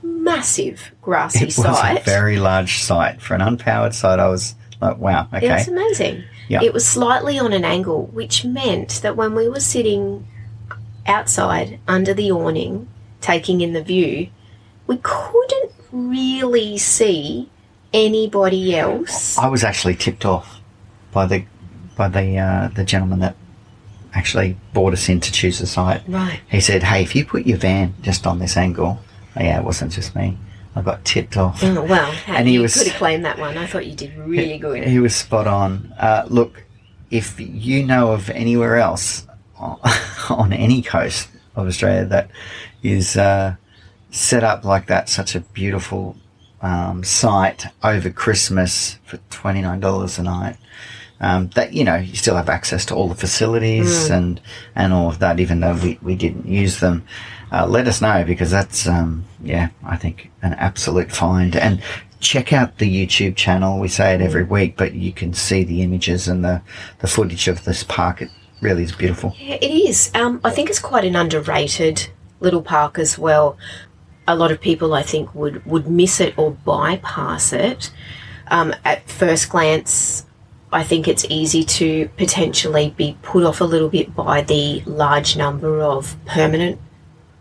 massive 0.03 0.93
grassy 1.03 1.41
It 1.41 1.45
was 1.47 1.55
site. 1.57 2.01
a 2.01 2.05
very 2.05 2.39
large 2.39 2.83
site 2.83 3.21
for 3.21 3.35
an 3.35 3.41
unpowered 3.41 3.93
site. 3.95 4.19
I 4.19 4.29
was 4.29 4.55
like, 4.81 4.99
wow, 4.99 5.29
It 5.33 5.49
was 5.49 5.69
amazing. 5.69 6.25
Yeah. 6.49 6.63
It 6.63 6.73
was 6.73 6.87
slightly 6.87 7.39
on 7.39 7.53
an 7.53 7.65
angle, 7.65 8.07
which 8.07 8.45
meant 8.45 9.01
that 9.03 9.17
when 9.17 9.35
we 9.35 9.49
were 9.49 9.61
sitting 9.61 10.27
outside 11.07 11.81
under 11.89 12.15
the 12.15 12.31
awning, 12.31 12.89
taking 13.21 13.61
in 13.61 13.73
the 13.73 13.83
view, 13.83 14.29
we 14.87 14.99
couldn't 15.03 15.73
really 15.91 16.79
see 16.79 17.51
anybody 17.93 18.77
else. 18.77 19.39
I 19.39 19.49
was 19.49 19.65
actually 19.65 19.95
tipped 19.95 20.25
off 20.25 20.61
by 21.13 21.27
the 21.27 21.45
by 21.97 22.09
the 22.09 22.39
uh, 22.39 22.69
the 22.69 22.85
gentleman 22.85 23.21
that 23.21 23.37
actually 24.15 24.57
brought 24.73 24.93
us 24.93 25.09
in 25.09 25.21
to 25.21 25.33
choose 25.33 25.59
the 25.59 25.67
site. 25.67 26.03
Right. 26.07 26.41
He 26.51 26.61
said, 26.61 26.83
"Hey, 26.83 27.03
if 27.03 27.15
you 27.17 27.25
put 27.25 27.47
your 27.47 27.59
van 27.59 27.95
just 28.03 28.27
on 28.27 28.39
this 28.39 28.57
angle, 28.57 29.01
yeah, 29.37 29.59
it 29.59 29.65
wasn't 29.65 29.93
just 29.93 30.15
me. 30.15 30.39
I 30.77 30.83
got 30.83 31.05
tipped 31.05 31.37
off." 31.37 31.63
Oh, 31.65 31.83
well, 31.83 32.13
And 32.29 32.47
he 32.47 32.55
you 32.55 32.63
was- 32.63 32.75
could 32.77 32.87
have 32.89 32.97
claimed 32.97 33.25
that 33.25 33.39
one. 33.39 33.57
I 33.59 33.67
thought 33.67 33.87
you 33.87 33.95
did 33.95 34.17
really 34.17 34.59
good. 34.59 34.85
He 34.87 35.01
was 35.01 35.15
spot 35.17 35.47
on. 35.47 35.93
Uh, 35.99 36.25
look, 36.29 36.63
if 37.11 37.41
you 37.41 37.83
know 37.85 38.13
of 38.13 38.31
anywhere 38.31 38.77
else 38.77 39.27
on, 39.59 40.53
any 40.53 40.83
coast 40.83 41.29
of 41.57 41.67
Australia 41.67 42.05
that 42.05 42.31
is 42.83 43.17
uh, 43.17 43.57
set 44.11 44.45
up 44.45 44.65
like 44.65 44.87
that, 44.87 45.09
such 45.09 45.35
a 45.35 45.41
beautiful 45.41 46.17
um, 46.61 47.03
site 47.05 47.67
over 47.83 48.11
Christmas 48.11 48.99
for 49.05 49.17
twenty 49.31 49.63
nine 49.63 49.81
dollars 49.81 50.19
a 50.19 50.23
night. 50.23 50.57
Um, 51.19 51.49
that 51.55 51.73
you 51.73 51.83
know, 51.85 51.97
you 51.97 52.15
still 52.15 52.37
have 52.37 52.51
access 52.51 52.85
to 52.87 52.95
all 52.95 53.09
the 53.09 53.15
facilities 53.15 54.11
and 54.11 54.39
and 54.75 54.93
all 54.93 55.09
of 55.09 55.19
that, 55.21 55.41
even 55.41 55.61
though 55.61 55.75
we, 55.75 55.99
we 56.03 56.15
didn't 56.15 56.47
use 56.47 56.81
them. 56.81 57.07
Uh, 57.53 57.67
let 57.67 57.87
us 57.87 58.01
know 58.01 58.25
because 58.25 58.51
that's 58.51 58.87
um, 58.89 59.25
yeah, 59.43 59.69
I 59.85 59.97
think 59.97 60.31
an 60.43 60.55
absolute 60.55 61.13
find. 61.13 61.55
And 61.57 61.83
check 62.21 62.53
out 62.53 62.79
the 62.79 63.07
YouTube 63.07 63.37
channel. 63.37 63.79
We 63.79 63.89
say 63.89 64.15
it 64.15 64.21
every 64.21 64.45
week, 64.45 64.77
but 64.77 64.95
you 64.95 65.13
can 65.13 65.33
see 65.33 65.63
the 65.65 65.83
images 65.83 66.29
and 66.29 66.45
the 66.45 66.63
the 66.99 67.07
footage 67.07 67.49
of 67.49 67.65
this 67.65 67.85
park. 67.85 68.23
It 68.23 68.31
really 68.61 68.83
is 68.83 68.93
beautiful. 68.93 69.35
Yeah, 69.39 69.59
it 69.61 69.71
is. 69.71 70.11
Um, 70.15 70.41
I 70.45 70.51
think 70.51 70.71
it's 70.71 70.79
quite 70.79 71.05
an 71.05 71.17
underrated 71.17 72.09
little 72.41 72.63
park 72.63 72.99
as 72.99 73.19
well. 73.19 73.57
A 74.29 74.37
lot 74.37 74.51
of 74.51 74.61
people, 74.61 74.95
I 74.95 75.03
think, 75.03 75.35
would, 75.35 75.65
would 75.67 75.89
miss 75.89 76.21
it 76.21 76.37
or 76.37 76.51
bypass 76.51 77.53
it. 77.53 77.91
Um, 78.49 78.75
at 78.85 79.09
first 79.09 79.49
glance, 79.49 80.27
I 80.73 80.83
think 80.83 81.07
it's 81.07 81.25
easy 81.29 81.65
to 81.65 82.09
potentially 82.17 82.93
be 82.97 83.17
put 83.23 83.45
off 83.45 83.61
a 83.61 83.65
little 83.65 83.89
bit 83.89 84.15
by 84.15 84.43
the 84.43 84.83
large 84.85 85.37
number 85.37 85.81
of 85.81 86.17
permanent 86.27 86.81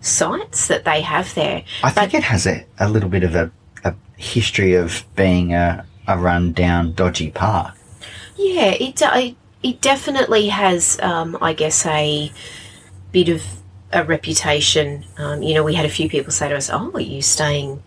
sites 0.06 0.68
that 0.68 0.86
they 0.86 1.02
have 1.02 1.34
there. 1.36 1.64
I 1.84 1.90
think 1.90 2.14
it 2.14 2.24
has 2.24 2.46
a, 2.46 2.66
a 2.80 2.90
little 2.90 3.10
bit 3.10 3.24
of 3.24 3.36
a, 3.36 3.52
a 3.84 3.94
history 4.18 4.76
of 4.76 5.04
being 5.16 5.54
a, 5.54 5.86
a 6.08 6.18
run 6.18 6.54
down, 6.54 6.94
dodgy 6.94 7.32
park. 7.32 7.76
Yeah, 8.38 8.72
it 8.72 9.02
it, 9.02 9.36
it 9.64 9.82
definitely 9.82 10.50
has, 10.50 11.00
um, 11.02 11.38
I 11.42 11.54
guess, 11.54 11.86
a 11.86 12.32
bit 13.12 13.30
of 13.30 13.44
a 13.92 14.04
reputation. 14.04 15.06
Um, 15.18 15.42
you 15.42 15.54
know, 15.54 15.64
we 15.64 15.74
had 15.74 15.86
a 15.86 15.90
few 15.90 16.10
people 16.10 16.32
say 16.32 16.50
to 16.50 16.56
us, 16.56 16.70
"Oh, 16.70 16.92
are 16.94 17.00
you 17.00 17.22
staying? 17.22 17.82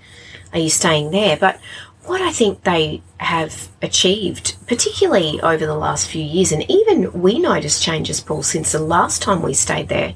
Are 0.52 0.58
you 0.58 0.70
staying 0.70 1.10
there?" 1.10 1.36
But 1.36 1.60
what 2.08 2.20
I 2.20 2.32
think 2.32 2.64
they 2.64 3.02
have 3.18 3.68
achieved, 3.82 4.56
particularly 4.66 5.40
over 5.40 5.66
the 5.66 5.74
last 5.74 6.08
few 6.08 6.22
years, 6.22 6.52
and 6.52 6.68
even 6.70 7.12
we 7.20 7.38
noticed 7.38 7.82
changes, 7.82 8.20
Paul, 8.20 8.42
since 8.42 8.72
the 8.72 8.78
last 8.78 9.22
time 9.22 9.42
we 9.42 9.54
stayed 9.54 9.88
there. 9.88 10.14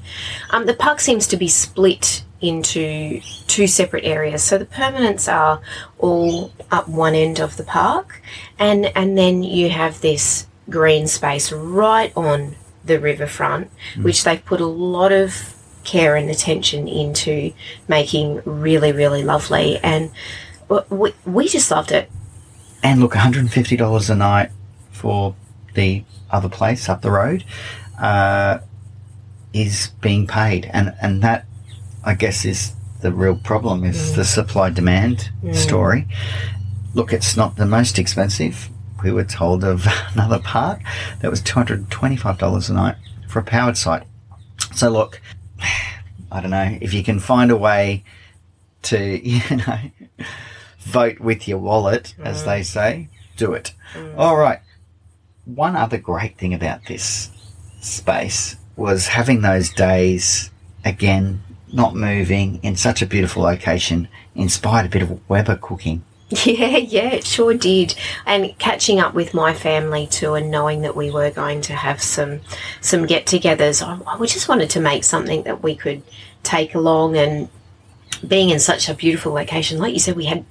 Um, 0.49 0.65
the 0.65 0.73
park 0.73 0.99
seems 0.99 1.27
to 1.27 1.37
be 1.37 1.47
split 1.47 2.23
into 2.41 3.21
two 3.47 3.67
separate 3.67 4.03
areas. 4.03 4.43
So 4.43 4.57
the 4.57 4.65
permanents 4.65 5.31
are 5.31 5.61
all 5.99 6.51
up 6.71 6.87
one 6.89 7.15
end 7.15 7.39
of 7.39 7.57
the 7.57 7.63
park, 7.63 8.21
and 8.59 8.85
and 8.95 9.17
then 9.17 9.43
you 9.43 9.69
have 9.69 10.01
this 10.01 10.47
green 10.69 11.07
space 11.07 11.51
right 11.51 12.11
on 12.15 12.55
the 12.83 12.99
riverfront, 12.99 13.71
which 14.01 14.23
they've 14.23 14.43
put 14.43 14.59
a 14.59 14.65
lot 14.65 15.11
of 15.11 15.55
care 15.83 16.15
and 16.15 16.29
attention 16.29 16.87
into 16.87 17.53
making 17.89 18.41
really 18.45 18.93
really 18.93 19.21
lovely 19.21 19.77
and 19.83 20.09
we, 20.89 21.13
we 21.25 21.47
just 21.47 21.69
loved 21.71 21.91
it 21.91 22.09
And 22.83 22.99
look, 22.99 23.13
$150 23.13 24.09
a 24.09 24.15
night 24.15 24.49
for 24.91 25.35
the 25.73 26.03
other 26.29 26.49
place 26.49 26.89
up 26.89 27.01
the 27.01 27.11
road 27.11 27.43
uh, 27.99 28.59
is 29.53 29.91
being 30.01 30.27
paid. 30.27 30.69
And, 30.73 30.93
and 31.01 31.21
that, 31.23 31.45
I 32.03 32.13
guess, 32.13 32.43
is 32.45 32.73
the 33.01 33.11
real 33.11 33.35
problem 33.35 33.83
is 33.83 34.15
the 34.15 34.25
supply 34.25 34.69
demand 34.69 35.29
story. 35.53 36.07
Look, 36.93 37.13
it's 37.13 37.35
not 37.37 37.55
the 37.55 37.65
most 37.65 37.97
expensive. 37.99 38.69
We 39.03 39.11
were 39.11 39.25
told 39.25 39.63
of 39.63 39.85
another 40.13 40.39
park 40.39 40.81
that 41.21 41.29
was 41.29 41.41
$225 41.41 42.69
a 42.69 42.73
night 42.73 42.95
for 43.27 43.39
a 43.39 43.43
powered 43.43 43.77
site. 43.77 44.03
So 44.75 44.89
look, 44.89 45.21
I 46.31 46.41
don't 46.41 46.51
know 46.51 46.77
if 46.81 46.93
you 46.93 47.03
can 47.03 47.19
find 47.19 47.51
a 47.51 47.57
way 47.57 48.03
to, 48.83 49.27
you 49.27 49.57
know, 49.57 49.79
vote 50.83 51.19
with 51.19 51.47
your 51.47 51.57
wallet, 51.57 52.15
as 52.23 52.45
they 52.45 52.61
mm. 52.61 52.65
say, 52.65 53.09
do 53.37 53.53
it. 53.53 53.73
Mm. 53.93 54.17
All 54.17 54.37
right. 54.37 54.59
One 55.45 55.75
other 55.75 55.97
great 55.97 56.37
thing 56.37 56.53
about 56.53 56.85
this 56.85 57.29
space 57.81 58.55
was 58.75 59.07
having 59.07 59.41
those 59.41 59.69
days 59.69 60.51
again, 60.85 61.43
not 61.71 61.95
moving 61.95 62.59
in 62.63 62.75
such 62.75 63.01
a 63.01 63.05
beautiful 63.05 63.43
location, 63.43 64.07
inspired 64.35 64.85
a 64.85 64.89
bit 64.89 65.01
of 65.01 65.29
Weber 65.29 65.57
cooking. 65.57 66.03
Yeah, 66.45 66.77
yeah, 66.77 67.09
it 67.09 67.27
sure 67.27 67.53
did. 67.53 67.93
And 68.25 68.57
catching 68.57 68.99
up 68.99 69.13
with 69.13 69.35
my 69.35 69.53
family 69.53 70.07
too, 70.07 70.33
and 70.33 70.49
knowing 70.49 70.81
that 70.81 70.95
we 70.95 71.11
were 71.11 71.29
going 71.29 71.61
to 71.61 71.73
have 71.73 72.01
some 72.01 72.41
some 72.81 73.05
get-togethers, 73.05 73.85
I, 73.85 73.99
I 74.11 74.25
just 74.25 74.49
wanted 74.49 74.71
to 74.71 74.79
make 74.79 75.03
something 75.03 75.43
that 75.43 75.61
we 75.61 75.75
could 75.75 76.01
take 76.41 76.73
along. 76.73 77.17
And 77.17 77.49
being 78.27 78.49
in 78.49 78.59
such 78.59 78.89
a 78.89 78.95
beautiful 78.95 79.33
location, 79.33 79.77
like 79.77 79.93
you 79.93 79.99
said, 79.99 80.15
we 80.15 80.25
had 80.25 80.43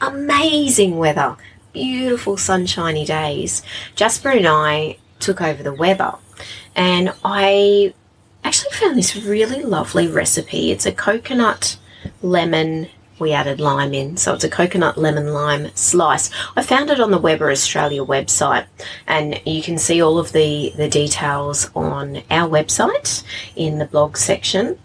amazing 0.00 0.98
weather, 0.98 1.36
beautiful 1.72 2.36
sunshiny 2.36 3.04
days. 3.04 3.62
Jasper 3.94 4.30
and 4.30 4.46
I 4.46 4.98
took 5.20 5.40
over 5.40 5.62
the 5.62 5.72
Weber, 5.72 6.16
and 6.74 7.12
I 7.24 7.94
actually 8.44 8.72
found 8.72 8.96
this 8.96 9.16
really 9.16 9.62
lovely 9.62 10.08
recipe. 10.08 10.70
It's 10.70 10.86
a 10.86 10.92
coconut 10.92 11.78
lemon. 12.22 12.88
We 13.18 13.32
added 13.32 13.60
lime 13.60 13.94
in, 13.94 14.18
so 14.18 14.34
it's 14.34 14.44
a 14.44 14.50
coconut 14.50 14.98
lemon 14.98 15.32
lime 15.32 15.70
slice. 15.74 16.30
I 16.54 16.62
found 16.62 16.90
it 16.90 17.00
on 17.00 17.10
the 17.10 17.18
Weber 17.18 17.50
Australia 17.50 18.04
website, 18.04 18.66
and 19.06 19.40
you 19.46 19.62
can 19.62 19.78
see 19.78 20.02
all 20.02 20.18
of 20.18 20.32
the 20.32 20.72
the 20.76 20.88
details 20.88 21.70
on 21.74 22.22
our 22.30 22.48
website 22.48 23.24
in 23.56 23.78
the 23.78 23.86
blog 23.86 24.18
section. 24.18 24.78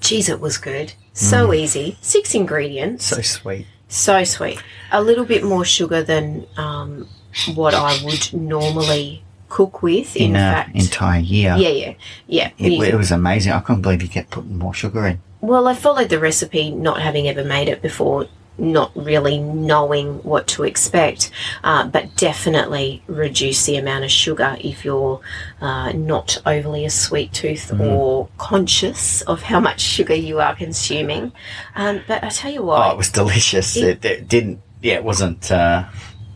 Geez, 0.00 0.28
it 0.28 0.40
was 0.40 0.58
good. 0.58 0.92
So 1.12 1.48
mm. 1.48 1.56
easy. 1.56 1.98
Six 2.00 2.34
ingredients. 2.34 3.06
So 3.06 3.22
sweet. 3.22 3.66
So 3.90 4.24
sweet. 4.24 4.62
A 4.92 5.02
little 5.02 5.24
bit 5.24 5.42
more 5.44 5.64
sugar 5.64 6.02
than 6.02 6.46
um, 6.56 7.06
what 7.54 7.74
I 7.74 7.98
would 8.04 8.32
normally 8.32 9.22
cook 9.48 9.82
with. 9.82 10.16
In, 10.16 10.30
In, 10.30 10.34
fact, 10.34 10.76
entire 10.76 11.20
year. 11.20 11.56
yeah, 11.58 11.68
yeah, 11.68 11.94
yeah. 12.28 12.50
It, 12.56 12.72
You- 12.72 12.82
it 12.84 12.94
was 12.94 13.10
amazing. 13.10 13.52
I 13.52 13.60
couldn't 13.60 13.82
believe 13.82 14.00
you 14.02 14.08
kept 14.08 14.30
putting 14.30 14.56
more 14.58 14.72
sugar 14.74 15.06
in. 15.06 15.20
well, 15.40 15.66
I 15.68 15.74
followed 15.74 16.08
the 16.08 16.18
recipe, 16.20 16.70
not 16.70 17.02
having 17.02 17.26
ever 17.28 17.42
made 17.44 17.68
it 17.68 17.82
before, 17.82 18.28
not 18.58 18.92
really 18.94 19.38
knowing 19.38 20.14
what 20.22 20.46
to 20.48 20.64
expect, 20.64 21.30
uh, 21.64 21.86
but 21.86 22.14
definitely 22.16 23.02
reduce 23.06 23.64
the 23.64 23.76
amount 23.76 24.04
of 24.04 24.10
sugar 24.10 24.56
if 24.60 24.84
you're 24.84 25.20
uh, 25.60 25.92
not 25.92 26.36
overly 26.44 26.84
a 26.84 26.90
sweet 26.90 27.32
tooth 27.32 27.72
or 27.80 28.28
conscious 28.36 29.22
of 29.22 29.42
how 29.42 29.60
much 29.60 29.80
sugar 29.80 30.14
you 30.14 30.40
are 30.40 30.54
consuming. 30.54 31.32
Um, 31.74 32.02
but 32.06 32.22
I 32.22 32.28
tell 32.28 32.52
you 32.52 32.62
what, 32.62 32.86
Oh, 32.86 32.90
it 32.92 32.96
was 32.98 33.10
delicious. 33.10 33.76
It- 33.76 34.04
It, 34.04 34.04
it 34.04 34.28
didn't. 34.28 34.60
Yeah, 34.82 34.94
it 34.94 35.04
wasn't 35.04 35.50
uh, 35.50 35.84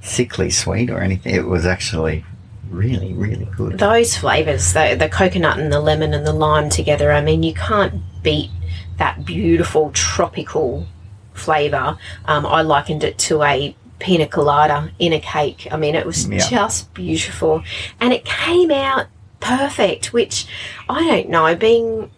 sickly 0.02 0.50
sweet 0.50 0.90
or 0.90 1.00
anything. 1.00 1.34
It 1.34 1.46
was 1.46 1.66
actually 1.66 2.24
really, 2.70 3.12
really 3.12 3.48
good. 3.56 3.78
those 3.78 4.16
flavors 4.16 4.72
the, 4.72 4.96
the 4.98 5.08
coconut 5.08 5.58
and 5.58 5.70
the 5.72 5.78
lemon 5.80 6.12
and 6.12 6.26
the 6.26 6.32
lime 6.32 6.68
together 6.68 7.12
i 7.12 7.20
mean 7.20 7.42
you 7.44 7.54
can't 7.54 7.94
beat 8.22 8.50
that 8.98 9.24
beautiful 9.24 9.90
tropical 9.92 10.84
flavor 11.34 11.96
um, 12.26 12.46
i 12.46 12.62
likened 12.62 13.04
it 13.04 13.18
to 13.18 13.42
a 13.42 13.76
pina 13.98 14.26
colada 14.26 14.90
in 14.98 15.12
a 15.12 15.20
cake 15.20 15.68
i 15.70 15.76
mean 15.76 15.94
it 15.94 16.06
was 16.06 16.26
Yeah. 16.28 16.38
just 16.48 16.92
beautiful 16.94 17.62
and 18.00 18.12
it 18.12 18.24
came 18.24 18.70
out 18.70 19.06
perfect 19.40 20.12
which 20.12 20.46
i 20.88 21.04
don't 21.06 21.28
know 21.28 21.54
being 21.54 22.10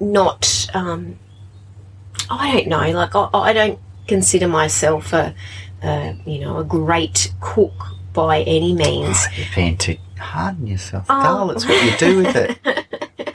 not 0.00 0.66
um, 0.74 1.18
i 2.30 2.52
don't 2.52 2.68
know 2.68 2.90
like 2.92 3.14
i, 3.14 3.28
I 3.32 3.52
don't 3.52 3.78
consider 4.06 4.48
myself 4.48 5.12
a, 5.12 5.34
a 5.82 6.16
you 6.24 6.38
know 6.40 6.58
a 6.58 6.64
great 6.64 7.32
cook 7.40 7.74
by 8.12 8.40
any 8.42 8.74
means 8.74 9.18
You're 9.36 9.46
being 9.54 9.76
too 9.76 9.96
hard 10.18 10.56
on 10.56 10.66
yourself, 10.66 11.04
Oh. 11.08 11.20
Carl. 11.22 11.50
It's 11.52 11.64
what 11.66 11.84
you 11.84 11.96
do 11.98 12.16
with 12.22 12.34
it. 12.34 13.34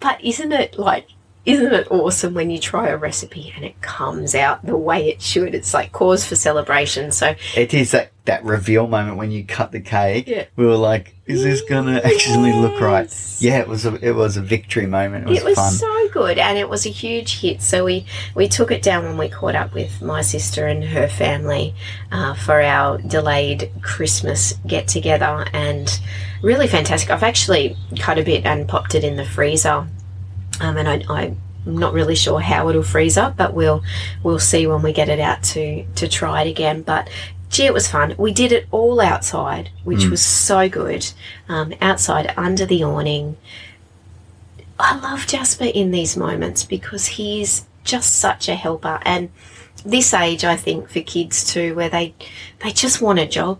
But 0.00 0.22
isn't 0.22 0.52
it 0.52 0.78
like, 0.78 1.06
isn't 1.44 1.72
it 1.72 1.90
awesome 1.90 2.34
when 2.34 2.50
you 2.50 2.58
try 2.58 2.88
a 2.88 2.96
recipe 2.96 3.52
and 3.56 3.64
it 3.64 3.80
comes 3.80 4.34
out 4.34 4.64
the 4.64 4.76
way 4.76 5.08
it 5.08 5.20
should? 5.20 5.54
It's 5.54 5.74
like 5.74 5.90
cause 5.90 6.24
for 6.24 6.36
celebration. 6.36 7.10
So 7.10 7.34
It 7.56 7.74
is 7.74 7.90
that, 7.90 8.12
that 8.26 8.44
reveal 8.44 8.86
moment 8.86 9.16
when 9.16 9.32
you 9.32 9.44
cut 9.44 9.72
the 9.72 9.80
cake. 9.80 10.28
Yeah. 10.28 10.44
We 10.54 10.66
were 10.66 10.76
like, 10.76 11.16
is 11.26 11.42
this 11.42 11.60
gonna 11.62 12.00
actually 12.04 12.52
look 12.52 12.80
right? 12.80 13.12
Yeah, 13.40 13.58
it 13.58 13.66
was 13.66 13.84
a 13.84 13.94
it 14.06 14.12
was 14.12 14.36
a 14.36 14.42
victory 14.42 14.86
moment. 14.86 15.26
It 15.26 15.30
was, 15.30 15.38
it 15.38 15.44
was 15.44 15.56
fun. 15.56 15.72
so 15.72 16.08
good 16.10 16.38
and 16.38 16.56
it 16.56 16.68
was 16.68 16.86
a 16.86 16.90
huge 16.90 17.40
hit. 17.40 17.60
So 17.60 17.84
we, 17.84 18.06
we 18.36 18.46
took 18.46 18.70
it 18.70 18.82
down 18.82 19.04
when 19.04 19.18
we 19.18 19.28
caught 19.28 19.56
up 19.56 19.74
with 19.74 20.00
my 20.00 20.22
sister 20.22 20.68
and 20.68 20.84
her 20.84 21.08
family 21.08 21.74
uh, 22.12 22.34
for 22.34 22.60
our 22.60 22.98
delayed 22.98 23.72
Christmas 23.82 24.52
get 24.64 24.86
together 24.86 25.44
and 25.52 26.00
really 26.40 26.68
fantastic. 26.68 27.10
I've 27.10 27.24
actually 27.24 27.76
cut 27.98 28.18
a 28.18 28.22
bit 28.22 28.46
and 28.46 28.68
popped 28.68 28.94
it 28.94 29.02
in 29.02 29.16
the 29.16 29.24
freezer. 29.24 29.88
Um, 30.62 30.76
and 30.78 30.88
I, 30.88 31.02
I'm 31.10 31.38
not 31.66 31.92
really 31.92 32.14
sure 32.14 32.40
how 32.40 32.68
it'll 32.68 32.82
freeze 32.82 33.16
up, 33.18 33.36
but 33.36 33.52
we'll 33.54 33.82
we'll 34.22 34.38
see 34.38 34.66
when 34.66 34.82
we 34.82 34.92
get 34.92 35.08
it 35.08 35.20
out 35.20 35.42
to 35.52 35.84
to 35.96 36.08
try 36.08 36.42
it 36.42 36.48
again. 36.50 36.82
But 36.82 37.10
gee, 37.50 37.66
it 37.66 37.74
was 37.74 37.88
fun. 37.88 38.14
We 38.16 38.32
did 38.32 38.52
it 38.52 38.66
all 38.70 39.00
outside, 39.00 39.70
which 39.84 40.06
was 40.06 40.22
so 40.22 40.68
good. 40.68 41.12
Um, 41.48 41.74
outside 41.80 42.32
under 42.36 42.64
the 42.64 42.82
awning. 42.84 43.36
I 44.78 44.98
love 44.98 45.26
Jasper 45.26 45.64
in 45.66 45.90
these 45.90 46.16
moments 46.16 46.64
because 46.64 47.06
he's 47.06 47.66
just 47.84 48.16
such 48.16 48.48
a 48.48 48.54
helper. 48.54 48.98
And 49.02 49.30
this 49.84 50.12
age, 50.14 50.44
I 50.44 50.56
think, 50.56 50.88
for 50.88 51.00
kids 51.00 51.44
too, 51.52 51.74
where 51.74 51.88
they 51.88 52.14
they 52.60 52.70
just 52.72 53.00
want 53.00 53.18
a 53.18 53.26
job. 53.26 53.58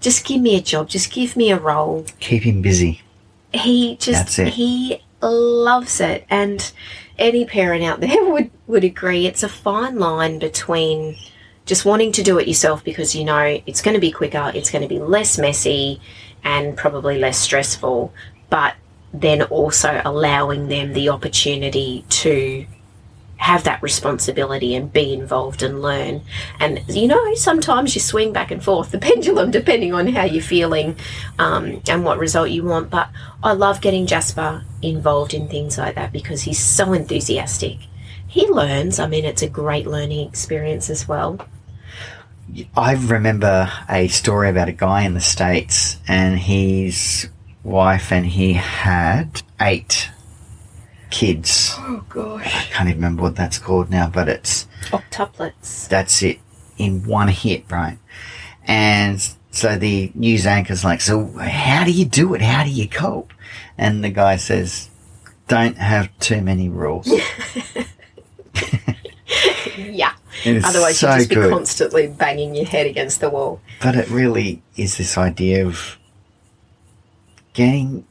Just 0.00 0.26
give 0.26 0.40
me 0.40 0.56
a 0.56 0.60
job. 0.60 0.88
Just 0.88 1.12
give 1.12 1.36
me 1.36 1.50
a 1.52 1.58
role 1.58 2.04
Keep 2.20 2.42
him 2.42 2.60
busy. 2.60 3.02
he 3.54 3.96
just 3.96 4.36
That's 4.36 4.38
it. 4.40 4.48
he 4.54 5.00
loves 5.30 6.00
it 6.00 6.24
and 6.28 6.72
any 7.18 7.44
parent 7.44 7.84
out 7.84 8.00
there 8.00 8.24
would 8.30 8.50
would 8.66 8.84
agree 8.84 9.26
it's 9.26 9.42
a 9.42 9.48
fine 9.48 9.98
line 9.98 10.38
between 10.38 11.16
just 11.64 11.84
wanting 11.84 12.10
to 12.12 12.22
do 12.22 12.38
it 12.38 12.48
yourself 12.48 12.82
because 12.84 13.14
you 13.14 13.24
know 13.24 13.60
it's 13.66 13.82
going 13.82 13.94
to 13.94 14.00
be 14.00 14.10
quicker 14.10 14.50
it's 14.54 14.70
going 14.70 14.82
to 14.82 14.88
be 14.88 14.98
less 14.98 15.38
messy 15.38 16.00
and 16.44 16.76
probably 16.76 17.18
less 17.18 17.38
stressful 17.38 18.12
but 18.50 18.74
then 19.14 19.42
also 19.42 20.00
allowing 20.04 20.68
them 20.68 20.92
the 20.92 21.08
opportunity 21.08 22.04
to 22.08 22.66
have 23.42 23.64
that 23.64 23.82
responsibility 23.82 24.72
and 24.72 24.92
be 24.92 25.12
involved 25.12 25.64
and 25.64 25.82
learn. 25.82 26.22
And 26.60 26.80
you 26.88 27.08
know, 27.08 27.34
sometimes 27.34 27.92
you 27.92 28.00
swing 28.00 28.32
back 28.32 28.52
and 28.52 28.62
forth 28.62 28.92
the 28.92 28.98
pendulum 29.10 29.50
depending 29.50 29.92
on 29.92 30.06
how 30.06 30.24
you're 30.24 30.40
feeling 30.40 30.94
um, 31.40 31.82
and 31.88 32.04
what 32.04 32.18
result 32.18 32.50
you 32.50 32.62
want. 32.62 32.88
But 32.88 33.10
I 33.42 33.52
love 33.52 33.80
getting 33.80 34.06
Jasper 34.06 34.62
involved 34.80 35.34
in 35.34 35.48
things 35.48 35.76
like 35.76 35.96
that 35.96 36.12
because 36.12 36.42
he's 36.42 36.60
so 36.60 36.92
enthusiastic. 36.92 37.78
He 38.28 38.46
learns. 38.46 39.00
I 39.00 39.08
mean, 39.08 39.24
it's 39.24 39.42
a 39.42 39.48
great 39.48 39.88
learning 39.88 40.28
experience 40.28 40.88
as 40.88 41.08
well. 41.08 41.44
I 42.76 42.92
remember 42.92 43.72
a 43.88 44.06
story 44.06 44.50
about 44.50 44.68
a 44.68 44.72
guy 44.72 45.02
in 45.02 45.14
the 45.14 45.20
States 45.20 45.96
and 46.06 46.38
his 46.38 47.28
wife 47.64 48.12
and 48.12 48.24
he 48.24 48.52
had 48.52 49.42
eight 49.60 50.10
kids. 51.10 51.71
Oh 51.92 52.04
gosh, 52.08 52.46
I 52.46 52.72
can't 52.72 52.88
even 52.88 53.02
remember 53.02 53.22
what 53.22 53.36
that's 53.36 53.58
called 53.58 53.90
now, 53.90 54.08
but 54.08 54.26
it's 54.26 54.66
octuplets. 54.84 55.88
that's 55.88 56.22
it 56.22 56.38
in 56.78 57.04
one 57.04 57.28
hit, 57.28 57.70
right? 57.70 57.98
And 58.64 59.20
so 59.50 59.76
the 59.76 60.10
news 60.14 60.46
anchor's 60.46 60.84
like, 60.84 61.02
so 61.02 61.26
how 61.36 61.84
do 61.84 61.90
you 61.90 62.06
do 62.06 62.32
it? 62.34 62.40
How 62.40 62.64
do 62.64 62.70
you 62.70 62.88
cope? 62.88 63.34
And 63.76 64.02
the 64.02 64.08
guy 64.08 64.36
says, 64.36 64.88
don't 65.48 65.76
have 65.76 66.08
too 66.18 66.40
many 66.40 66.68
rules. 66.70 67.12
Yeah. 69.76 70.14
Otherwise, 70.46 70.98
so 70.98 71.10
you'd 71.10 71.18
just 71.18 71.30
good. 71.30 71.44
be 71.44 71.50
constantly 71.50 72.06
banging 72.06 72.54
your 72.54 72.64
head 72.64 72.86
against 72.86 73.20
the 73.20 73.30
wall. 73.30 73.60
But 73.80 73.96
it 73.96 74.08
really 74.10 74.62
is 74.76 74.96
this 74.96 75.16
idea 75.16 75.66
of 75.66 75.98
getting 77.52 78.06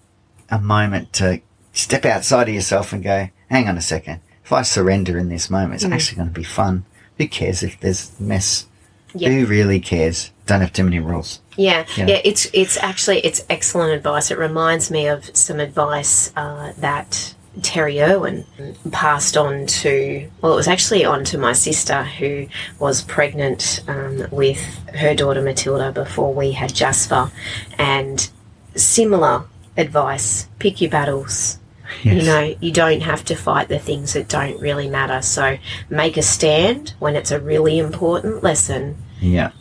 a 0.50 0.60
moment 0.60 1.13
to 1.13 1.41
step 1.74 2.06
outside 2.06 2.50
of 2.50 2.56
yourself 2.56 2.94
and 2.94 3.04
go, 3.04 3.30
hang 3.52 3.68
on 3.70 3.78
a 3.78 3.82
second. 3.82 4.20
If 4.44 4.52
I 4.52 4.64
surrender 4.64 5.18
in 5.20 5.30
this 5.30 5.50
moment, 5.50 5.76
it's 5.76 5.84
Mm. 5.84 5.94
actually 5.94 6.16
going 6.18 6.30
to 6.30 6.34
be 6.40 6.44
fun. 6.44 6.86
Who 7.18 7.28
cares 7.28 7.62
if 7.62 7.80
there's 7.80 8.12
mess? 8.20 8.66
Yeah. 9.14 9.30
Who 9.30 9.46
really 9.46 9.80
cares? 9.80 10.32
Don't 10.48 10.62
have 10.62 10.74
too 10.74 10.86
many 10.86 11.00
rules. 11.00 11.40
Yeah, 11.58 11.86
Yeah. 11.98 12.08
yeah, 12.08 12.22
it's 12.24 12.48
it's 12.54 12.78
actually 12.78 13.20
it's 13.20 13.44
excellent 13.50 13.92
advice. 13.94 14.32
It 14.32 14.38
reminds 14.40 14.90
me 14.90 15.08
of 15.08 15.30
some 15.36 15.60
advice 15.60 16.32
uh, 16.36 16.72
that 16.80 17.34
Terry 17.62 18.02
Irwin 18.02 18.46
passed 18.92 19.36
on 19.36 19.66
to. 19.68 20.28
Well, 20.42 20.54
it 20.54 20.56
was 20.56 20.70
actually 20.70 21.04
on 21.04 21.26
to 21.26 21.38
my 21.38 21.52
sister 21.54 22.04
who 22.04 22.48
was 22.80 23.02
pregnant 23.02 23.82
um, 23.90 24.26
with 24.32 24.62
her 24.96 25.14
daughter 25.14 25.42
Matilda 25.42 25.92
before 25.92 26.34
we 26.34 26.54
had 26.54 26.74
Jasper, 26.74 27.30
and 27.78 28.30
similar 28.76 29.44
advice: 29.78 30.48
pick 30.60 30.80
your 30.82 30.90
battles. 30.90 31.58
You 32.04 32.21
know, 32.23 32.56
you 32.60 32.71
don't 32.71 33.01
have 33.01 33.23
to 33.25 33.36
fight 33.36 33.67
the 33.69 33.80
things 33.80 34.13
that 34.13 34.27
don't 34.30 34.60
really 34.62 34.89
matter. 34.89 35.21
So 35.21 35.58
make 35.89 36.17
a 36.17 36.21
stand 36.21 36.93
when 36.99 37.15
it's 37.15 37.32
a 37.32 37.39
really 37.39 37.77
important 37.80 38.43
lesson 38.43 38.97
Yeah. 39.19 39.51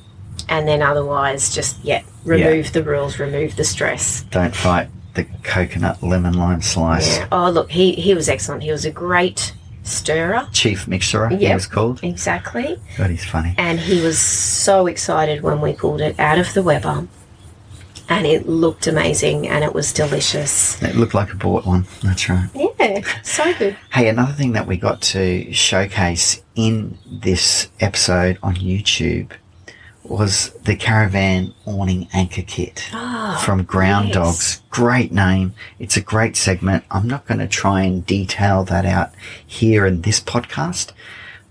and 0.49 0.67
then 0.67 0.81
otherwise 0.83 1.55
just 1.55 1.77
yeah 1.85 2.03
remove 2.25 2.73
the 2.73 2.83
rules 2.83 3.19
remove 3.19 3.57
the 3.57 3.65
stress 3.65 4.23
Don't 4.31 4.55
fight 4.57 4.89
the 5.15 5.25
coconut 5.43 6.03
lemon 6.03 6.35
lime 6.35 6.63
slice. 6.63 7.19
yeah. 7.19 7.29
oh 7.33 7.51
look 7.51 7.71
he 7.71 7.93
he 7.93 8.15
was 8.15 8.29
excellent 8.29 8.63
he 8.63 8.71
was 8.71 8.85
a 8.85 8.91
great 8.91 9.55
stirrer 9.83 10.47
Chief 10.53 10.87
mixturer, 10.87 11.31
he 11.31 11.39
Yep. 11.47 11.55
was 11.55 11.67
called. 11.67 12.01
exactly 12.05 12.79
God, 12.97 13.11
he's 13.11 13.25
funny. 13.25 13.55
and 13.59 13.81
he 13.81 14.01
was 14.03 14.19
so 14.21 14.87
excited 14.87 15.43
when 15.43 15.61
we 15.61 15.73
pulled 15.73 16.01
it 16.01 16.19
out 16.19 16.39
of 16.39 16.53
the 16.55 16.63
weber 16.63 17.07
and 18.11 18.27
it 18.27 18.47
looked 18.47 18.87
amazing 18.87 19.49
and 19.49 19.65
it 19.65 19.73
was 19.75 19.93
delicious 19.93 20.81
It 20.83 20.97
looked 20.97 21.15
like 21.15 21.33
a 21.33 21.37
bought 21.37 21.65
one. 21.65 21.87
That's 22.03 22.29
right. 22.29 22.49
yeah 22.55 23.03
so 23.23 23.55
good 23.55 23.77
Hey, 23.93 24.09
another 24.09 24.33
thing 24.33 24.53
that 24.53 24.67
we 24.67 24.77
got 24.77 25.01
to 25.15 25.51
showcase 25.53 26.43
in 26.55 26.99
this 27.07 27.69
episode 27.81 28.37
on 28.43 28.57
YouTube 28.57 29.31
was 30.05 30.51
the 30.65 30.75
Caravan 30.75 31.55
Awning 31.67 32.09
Anchor 32.13 32.43
Kit 32.43 32.89
Ah, 32.93 33.41
from 33.45 33.63
Ground 33.63 34.09
yes. 34.09 34.15
Dogs. 34.15 34.63
Great 34.71 35.13
name. 35.13 35.55
It's 35.79 35.97
a 35.97 36.01
great 36.01 36.37
segment. 36.37 36.83
I'm 36.91 37.07
not 37.07 37.27
going 37.27 37.39
to 37.39 37.47
try 37.47 37.83
and 37.83 38.05
detail 38.05 38.65
that 38.65 38.85
out 38.85 39.11
here 39.47 39.87
in 39.87 40.01
this 40.03 40.19
podcast, 40.21 40.91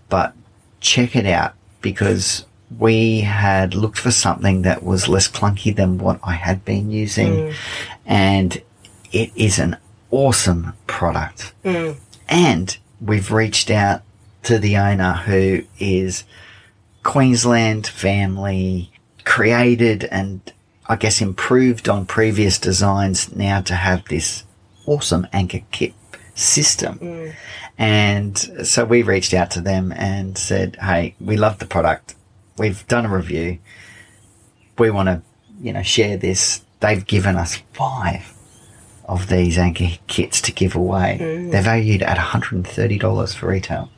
but 0.10 0.34
check 0.82 1.15
it 1.15 1.26
out 1.26 1.54
because 1.82 2.45
we 2.77 3.21
had 3.21 3.73
looked 3.73 3.97
for 3.97 4.12
something 4.12 4.62
that 4.63 4.84
was 4.84 5.08
less 5.08 5.27
clunky 5.27 5.75
than 5.75 5.97
what 5.97 6.19
I 6.23 6.34
had 6.34 6.63
been 6.65 6.91
using, 6.91 7.34
mm. 7.34 7.55
and 8.05 8.62
it 9.12 9.32
is 9.36 9.58
an 9.60 9.77
awesome 10.12 10.73
product. 10.88 11.53
Mm. 11.63 11.97
And 12.27 12.77
we've 13.01 13.32
reached 13.32 13.71
out 13.71 14.03
to 14.43 14.60
the 14.60 14.77
owner 14.77 15.13
who 15.13 15.63
is 15.79 16.23
Queensland 17.03 17.88
family, 17.88 18.91
created 19.25 20.05
and 20.05 20.41
I 20.88 20.95
guess 20.95 21.21
improved 21.21 21.88
on 21.88 22.05
previous 22.05 22.58
designs 22.58 23.36
now 23.36 23.62
to 23.62 23.75
have 23.75 24.05
this 24.05 24.43
awesome 24.86 25.27
anchor 25.32 25.62
kit 25.71 25.93
system. 26.34 26.99
Mm. 26.99 27.36
And 27.77 28.38
so 28.67 28.86
we 28.86 29.03
reached 29.03 29.34
out 29.34 29.51
to 29.51 29.62
them 29.62 29.91
and 29.91 30.38
said, 30.38 30.77
Hey, 30.82 31.15
we 31.21 31.38
love 31.38 31.60
the 31.60 31.65
product. 31.65 32.15
We've 32.60 32.86
done 32.88 33.06
a 33.06 33.10
review. 33.10 33.58
We 34.78 34.91
want 34.91 35.08
to, 35.08 35.22
you 35.62 35.74
know, 35.74 35.82
share 35.84 36.17
this. 36.17 36.62
They've 36.82 37.06
given 37.06 37.36
us 37.36 37.62
five 37.74 38.34
of 39.06 39.28
these 39.28 39.58
anchor 39.58 39.88
kits 40.08 40.39
to 40.41 40.52
give 40.52 40.76
away. 40.76 41.17
They're 41.52 41.62
valued 41.63 42.04
at 42.04 42.17
$130 42.17 43.36
for 43.36 43.48
retail. 43.48 43.89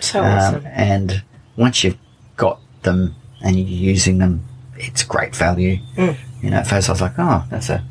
So 0.00 0.20
Um, 0.20 0.26
awesome. 0.26 0.66
and 0.66 1.22
once 1.56 1.84
you've 1.84 1.96
got 2.36 2.58
them 2.82 3.14
and 3.42 3.56
you're 3.58 3.66
using 3.92 4.18
them, 4.18 4.44
it's 4.76 5.02
great 5.04 5.34
value. 5.36 5.78
Mm. 5.96 6.16
You 6.42 6.50
know, 6.50 6.56
at 6.58 6.66
first 6.66 6.88
I 6.88 6.92
was 6.92 7.00
like, 7.00 7.14
oh, 7.18 7.44
that's 7.50 7.70
a 7.70 7.84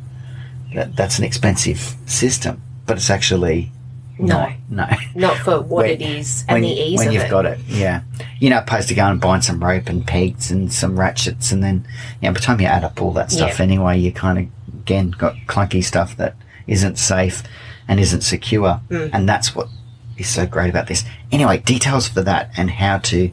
that, 0.76 0.96
that's 0.96 1.18
an 1.20 1.24
expensive 1.24 1.96
system, 2.06 2.62
but 2.86 2.98
it's 2.98 3.10
actually 3.10 3.72
No. 4.18 4.52
No, 4.70 4.88
Not 5.14 5.38
for 5.38 5.60
what 5.62 5.84
when- 5.86 5.90
it 5.90 6.02
is 6.02 6.46
and 6.48 6.56
when, 6.56 6.62
the 6.64 6.70
ease 6.70 7.00
when 7.00 7.08
of 7.10 7.14
you've 7.14 7.24
it. 7.24 7.30
got 7.30 7.46
it, 7.46 7.60
yeah. 7.68 8.02
You're 8.40 8.52
not 8.52 8.68
supposed 8.68 8.88
to 8.90 8.96
go 8.96 9.06
and 9.06 9.20
buy 9.20 9.40
some 9.40 9.64
rope 9.64 9.88
and 9.90 10.06
pegs 10.06 10.52
and 10.52 10.72
some 10.72 10.98
ratchets, 11.00 11.52
and 11.52 11.64
then 11.64 11.86
you 12.22 12.28
know, 12.30 12.34
by 12.34 12.40
the 12.40 12.46
time 12.46 12.60
you 12.62 12.68
add 12.68 12.84
up 12.84 13.02
all 13.02 13.12
that 13.14 13.32
stuff 13.32 13.60
Yeah. 13.60 13.64
anyway, 13.66 14.00
you 14.00 14.12
kind 14.12 14.38
of 14.40 14.46
again 14.82 15.12
got 15.12 15.36
clunky 15.48 15.84
stuff 15.84 16.16
that 16.18 16.36
isn't 16.68 16.98
safe 16.98 17.44
and 17.88 18.00
isn't 18.00 18.22
secure, 18.22 18.82
Mm. 18.90 19.10
and 19.14 19.30
that's 19.30 19.56
what 19.56 19.68
is 20.18 20.28
so 20.30 20.46
great 20.46 20.70
about 20.70 20.88
this. 20.88 21.04
Anyway, 21.32 21.58
details 21.60 22.08
for 22.08 22.22
that 22.22 22.50
and 22.58 22.72
how 22.72 22.98
to 23.00 23.32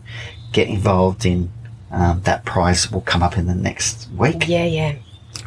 get 0.53 0.69
involved 0.69 1.25
in 1.25 1.51
um, 1.91 2.21
that 2.25 2.45
prize 2.45 2.91
will 2.91 3.03
come 3.03 3.23
up 3.23 3.37
in 3.37 3.47
the 3.47 3.55
next 3.55 4.09
week 4.17 4.49
Yeah, 4.49 4.65
yeah. 4.65 4.95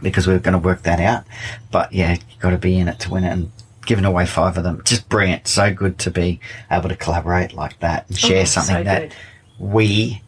because 0.03 0.27
we're 0.27 0.37
going 0.39 0.53
to 0.53 0.59
work 0.59 0.83
that 0.83 0.99
out. 0.99 1.23
But 1.71 1.91
yeah, 1.91 2.11
you've 2.13 2.39
got 2.39 2.51
to 2.51 2.57
be 2.59 2.77
in 2.77 2.87
it 2.87 2.99
to 2.99 3.09
win 3.09 3.23
it 3.23 3.31
and 3.33 3.51
giving 3.85 4.05
away 4.05 4.25
five 4.25 4.57
of 4.57 4.63
them. 4.63 4.81
Just 4.85 5.07
brilliant. 5.09 5.47
So 5.47 5.73
good 5.73 5.97
to 5.99 6.11
be 6.11 6.39
able 6.71 6.89
to 6.89 6.95
collaborate 6.95 7.53
like 7.53 7.79
that 7.79 8.07
and 8.09 8.17
share 8.17 8.41
Oh, 8.41 8.45
something 8.45 8.75
so 8.77 8.83
that 8.83 9.01
good. 9.09 9.13
we 9.59 10.21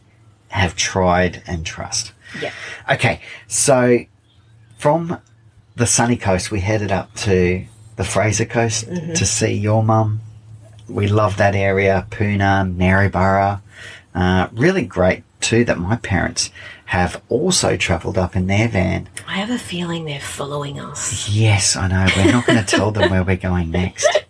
have 0.48 0.74
tried 0.76 1.42
and 1.46 1.64
trust. 1.66 2.12
Yeah. 2.40 2.52
Okay, 2.90 3.20
so 3.46 3.98
from 4.78 5.18
the 5.76 5.86
sunny 5.86 6.16
coast, 6.16 6.50
we 6.50 6.60
headed 6.60 6.90
up 6.92 7.14
to 7.16 7.64
the 7.96 8.04
Fraser 8.04 8.44
Coast 8.44 8.86
to 8.86 9.26
see 9.26 9.52
your 9.54 9.82
mum. 9.82 10.20
We 10.88 11.06
love 11.08 11.36
that 11.36 11.54
area, 11.54 12.06
Poona, 12.10 12.64
Maryborough. 12.74 13.60
Uh, 14.14 14.48
really 14.52 14.82
great 14.86 15.22
too 15.40 15.64
that 15.64 15.78
my 15.78 15.96
parents 15.96 16.50
have 16.88 17.20
also 17.28 17.76
travelled 17.76 18.16
up 18.16 18.34
in 18.34 18.46
their 18.46 18.66
van. 18.66 19.06
I 19.26 19.34
have 19.36 19.50
a 19.50 19.58
feeling 19.58 20.06
they're 20.06 20.18
following 20.20 20.80
us. 20.80 21.28
Yes, 21.28 21.76
I 21.76 21.86
know. 21.86 22.06
We're 22.16 22.32
not 22.32 22.46
going 22.46 22.58
to 22.58 22.64
tell 22.64 22.90
them 22.90 23.10
where 23.10 23.22
we're 23.22 23.36
going 23.36 23.70
next. 23.70 24.08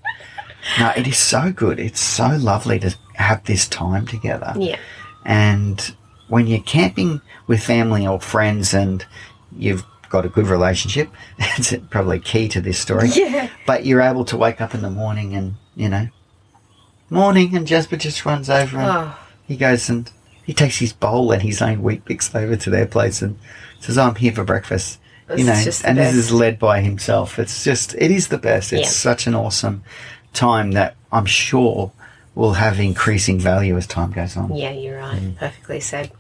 No, 0.79 0.93
it 0.95 1.07
is 1.07 1.17
so 1.17 1.51
good. 1.51 1.81
It's 1.81 2.01
so 2.01 2.37
lovely 2.37 2.79
to 2.81 2.95
have 3.15 3.43
this 3.45 3.67
time 3.67 4.07
together. 4.07 4.53
Yeah. 4.59 4.77
And 5.25 5.81
when 6.29 6.47
you're 6.47 6.61
camping 6.61 7.23
with 7.47 7.63
family 7.63 8.07
or 8.07 8.21
friends 8.21 8.75
and 8.75 9.07
you've 9.57 9.83
got 10.11 10.27
a 10.27 10.29
good 10.29 10.47
relationship, 10.47 11.09
it's 11.39 11.75
probably 11.89 12.19
key 12.21 12.49
to 12.49 12.61
this 12.61 12.79
story. 12.79 13.09
Yeah. 13.15 13.49
But 13.67 13.87
you're 13.87 14.03
able 14.03 14.27
to 14.27 14.37
wake 14.37 14.61
up 14.61 14.75
in 14.75 14.83
the 14.83 14.91
morning 14.91 15.35
and, 15.35 15.55
you 15.75 15.89
know, 15.89 16.09
morning, 17.09 17.57
and 17.57 17.67
Jasper 17.67 17.97
just 17.97 18.27
runs 18.27 18.51
over 18.51 18.77
and 18.79 18.91
Oh, 18.91 19.19
he 19.47 19.57
goes 19.57 19.89
and 19.89 20.11
he 20.49 20.55
takes 20.55 20.79
his 20.79 20.95
bowl 20.95 21.31
and 21.31 21.43
his 21.43 21.61
own 21.61 21.83
Weet-Bix 21.83 22.35
over 22.35 22.57
to 22.57 22.71
their 22.71 22.87
place 22.87 23.21
and 23.21 23.39
says, 23.81 23.99
I'm 23.99 24.15
here 24.15 24.33
for 24.33 24.45
breakfast. 24.45 24.99
It's 25.29 25.39
you 25.39 25.45
know, 25.45 25.53
and 25.87 25.99
this 25.99 26.15
is 26.15 26.33
led 26.33 26.59
by 26.59 26.81
himself. 26.81 27.39
It's 27.39 27.63
just, 27.63 27.95
it 27.99 28.11
is 28.11 28.29
the 28.29 28.39
best. 28.39 28.73
It's 28.73 28.85
Yeah. 28.85 28.89
such 28.89 29.27
an 29.27 29.35
awesome 29.35 29.83
time 30.33 30.71
that 30.73 30.97
I'm 31.13 31.27
sure 31.27 31.93
will 32.35 32.55
have 32.55 32.81
increasing 32.81 33.39
value 33.39 33.77
as 33.77 33.87
time 33.87 34.11
goes 34.11 34.39
on. 34.39 34.55
yeah, 34.57 34.71
you're 34.71 34.99
right. 34.99 35.21
Mm. 35.21 35.37
Perfectly 35.37 35.81
said. 35.81 36.13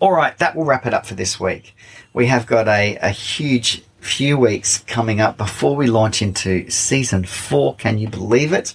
All 0.00 0.12
right, 0.12 0.36
that 0.36 0.54
will 0.54 0.66
wrap 0.66 0.84
it 0.84 0.92
up 0.92 1.06
for 1.06 1.14
this 1.14 1.40
week. 1.40 1.74
We 2.12 2.26
have 2.26 2.46
got 2.46 2.68
a, 2.68 2.96
a 3.00 3.08
huge 3.08 3.82
few 4.00 4.36
weeks 4.36 4.84
coming 4.86 5.22
up 5.22 5.38
before 5.38 5.74
we 5.74 5.86
launch 5.86 6.20
into 6.20 6.68
season 6.68 7.24
four. 7.24 7.74
Can 7.76 7.96
you 7.96 8.08
believe 8.08 8.52
it? 8.52 8.74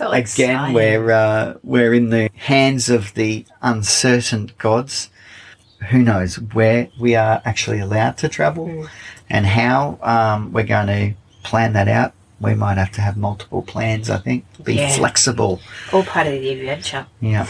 So 0.00 0.08
Again, 0.08 0.20
exciting. 0.22 0.72
we're 0.74 1.10
uh, 1.10 1.54
we're 1.62 1.92
in 1.92 2.08
the 2.08 2.30
hands 2.34 2.88
of 2.88 3.12
the 3.12 3.44
uncertain 3.60 4.50
gods. 4.56 5.10
Who 5.90 5.98
knows 5.98 6.36
where 6.36 6.88
we 6.98 7.16
are 7.16 7.42
actually 7.44 7.80
allowed 7.80 8.16
to 8.18 8.28
travel 8.30 8.66
Mm. 8.66 8.88
and 9.28 9.44
how 9.44 9.98
um, 10.00 10.52
we're 10.54 10.64
going 10.64 10.86
to 10.86 11.12
plan 11.42 11.74
that 11.74 11.86
out. 11.86 12.14
We 12.40 12.54
might 12.54 12.78
have 12.78 12.92
to 12.92 13.02
have 13.02 13.18
multiple 13.18 13.60
plans. 13.60 14.08
I 14.08 14.16
think 14.16 14.46
be 14.64 14.76
Yeah. 14.76 14.88
flexible. 14.96 15.60
all 15.92 16.02
part 16.02 16.26
of 16.26 16.32
the 16.32 16.48
adventure. 16.48 17.04
Yeah. 17.20 17.46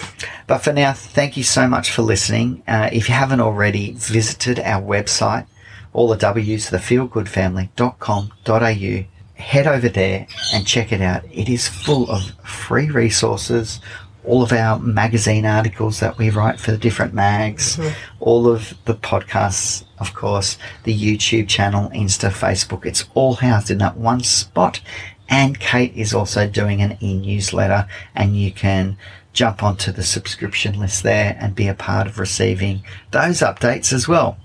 But 0.48 0.58
for 0.58 0.72
now, 0.72 0.92
thank 0.92 1.36
you 1.36 1.44
so 1.44 1.68
much 1.68 1.92
for 1.92 2.02
listening. 2.02 2.64
Uh, 2.66 2.90
if 2.92 3.08
you 3.08 3.14
haven't 3.14 3.40
already 3.40 3.92
visited 3.92 4.58
our 4.58 4.82
website, 4.82 5.46
all 5.92 6.08
the 6.08 6.16
W's, 6.16 6.70
the 6.70 6.78
thefeelgoodfamily.com.au, 6.78 9.04
head 9.40 9.66
over 9.66 9.88
there 9.88 10.26
and 10.54 10.66
check 10.66 10.92
it 10.92 11.00
out. 11.00 11.24
It 11.32 11.48
is 11.48 11.66
full 11.66 12.10
of 12.10 12.30
free 12.44 12.90
resources, 12.90 13.80
all 14.24 14.42
of 14.42 14.52
our 14.52 14.78
magazine 14.78 15.46
articles 15.46 16.00
that 16.00 16.18
we 16.18 16.30
write 16.30 16.60
for 16.60 16.72
the 16.72 16.78
different 16.78 17.14
mags, 17.14 17.76
mm-hmm. 17.76 17.92
all 18.20 18.48
of 18.48 18.74
the 18.84 18.94
podcasts, 18.94 19.84
of 19.98 20.14
course, 20.14 20.58
the 20.84 20.94
YouTube 20.94 21.48
channel, 21.48 21.90
Insta, 21.90 22.30
Facebook. 22.30 22.84
It's 22.84 23.04
all 23.14 23.34
housed 23.34 23.70
in 23.70 23.78
that 23.78 23.96
one 23.96 24.20
spot. 24.20 24.80
And 25.28 25.58
Kate 25.60 25.94
is 25.94 26.12
also 26.12 26.48
doing 26.48 26.82
an 26.82 26.98
e-newsletter 27.00 27.86
and 28.14 28.36
you 28.36 28.52
can 28.52 28.98
jump 29.32 29.62
onto 29.62 29.92
the 29.92 30.02
subscription 30.02 30.78
list 30.78 31.02
there 31.02 31.36
and 31.40 31.54
be 31.54 31.68
a 31.68 31.74
part 31.74 32.06
of 32.06 32.18
receiving 32.18 32.82
those 33.12 33.38
updates 33.40 33.92
as 33.92 34.08
well. 34.08 34.36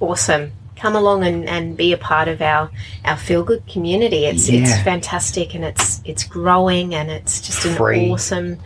Awesome 0.00 0.52
come 0.80 0.96
along 0.96 1.24
and, 1.24 1.46
and 1.48 1.76
be 1.76 1.92
a 1.92 1.98
part 1.98 2.26
of 2.26 2.40
our 2.40 2.70
our 3.04 3.16
feel 3.16 3.44
good 3.44 3.66
community. 3.66 4.24
It's 4.24 4.48
yeah. 4.48 4.62
it's 4.62 4.82
fantastic 4.82 5.54
and 5.54 5.64
it's 5.64 6.00
it's 6.04 6.24
growing 6.24 6.94
and 6.94 7.10
it's 7.10 7.40
just 7.40 7.64
an 7.66 7.76
awesome 7.78 8.58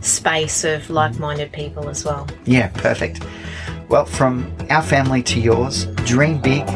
space 0.00 0.64
of 0.64 0.90
like 0.90 1.18
minded 1.18 1.50
people 1.52 1.88
as 1.88 2.04
well. 2.04 2.28
Yeah, 2.44 2.68
perfect. 2.68 3.24
Well, 3.88 4.04
from 4.04 4.52
our 4.70 4.82
family 4.82 5.22
to 5.24 5.40
yours, 5.40 5.86
dream 6.06 6.40
big, 6.40 6.66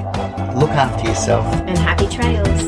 look 0.56 0.70
after 0.70 1.08
yourself, 1.08 1.46
and 1.66 1.78
happy 1.78 2.08
trails. 2.08 2.66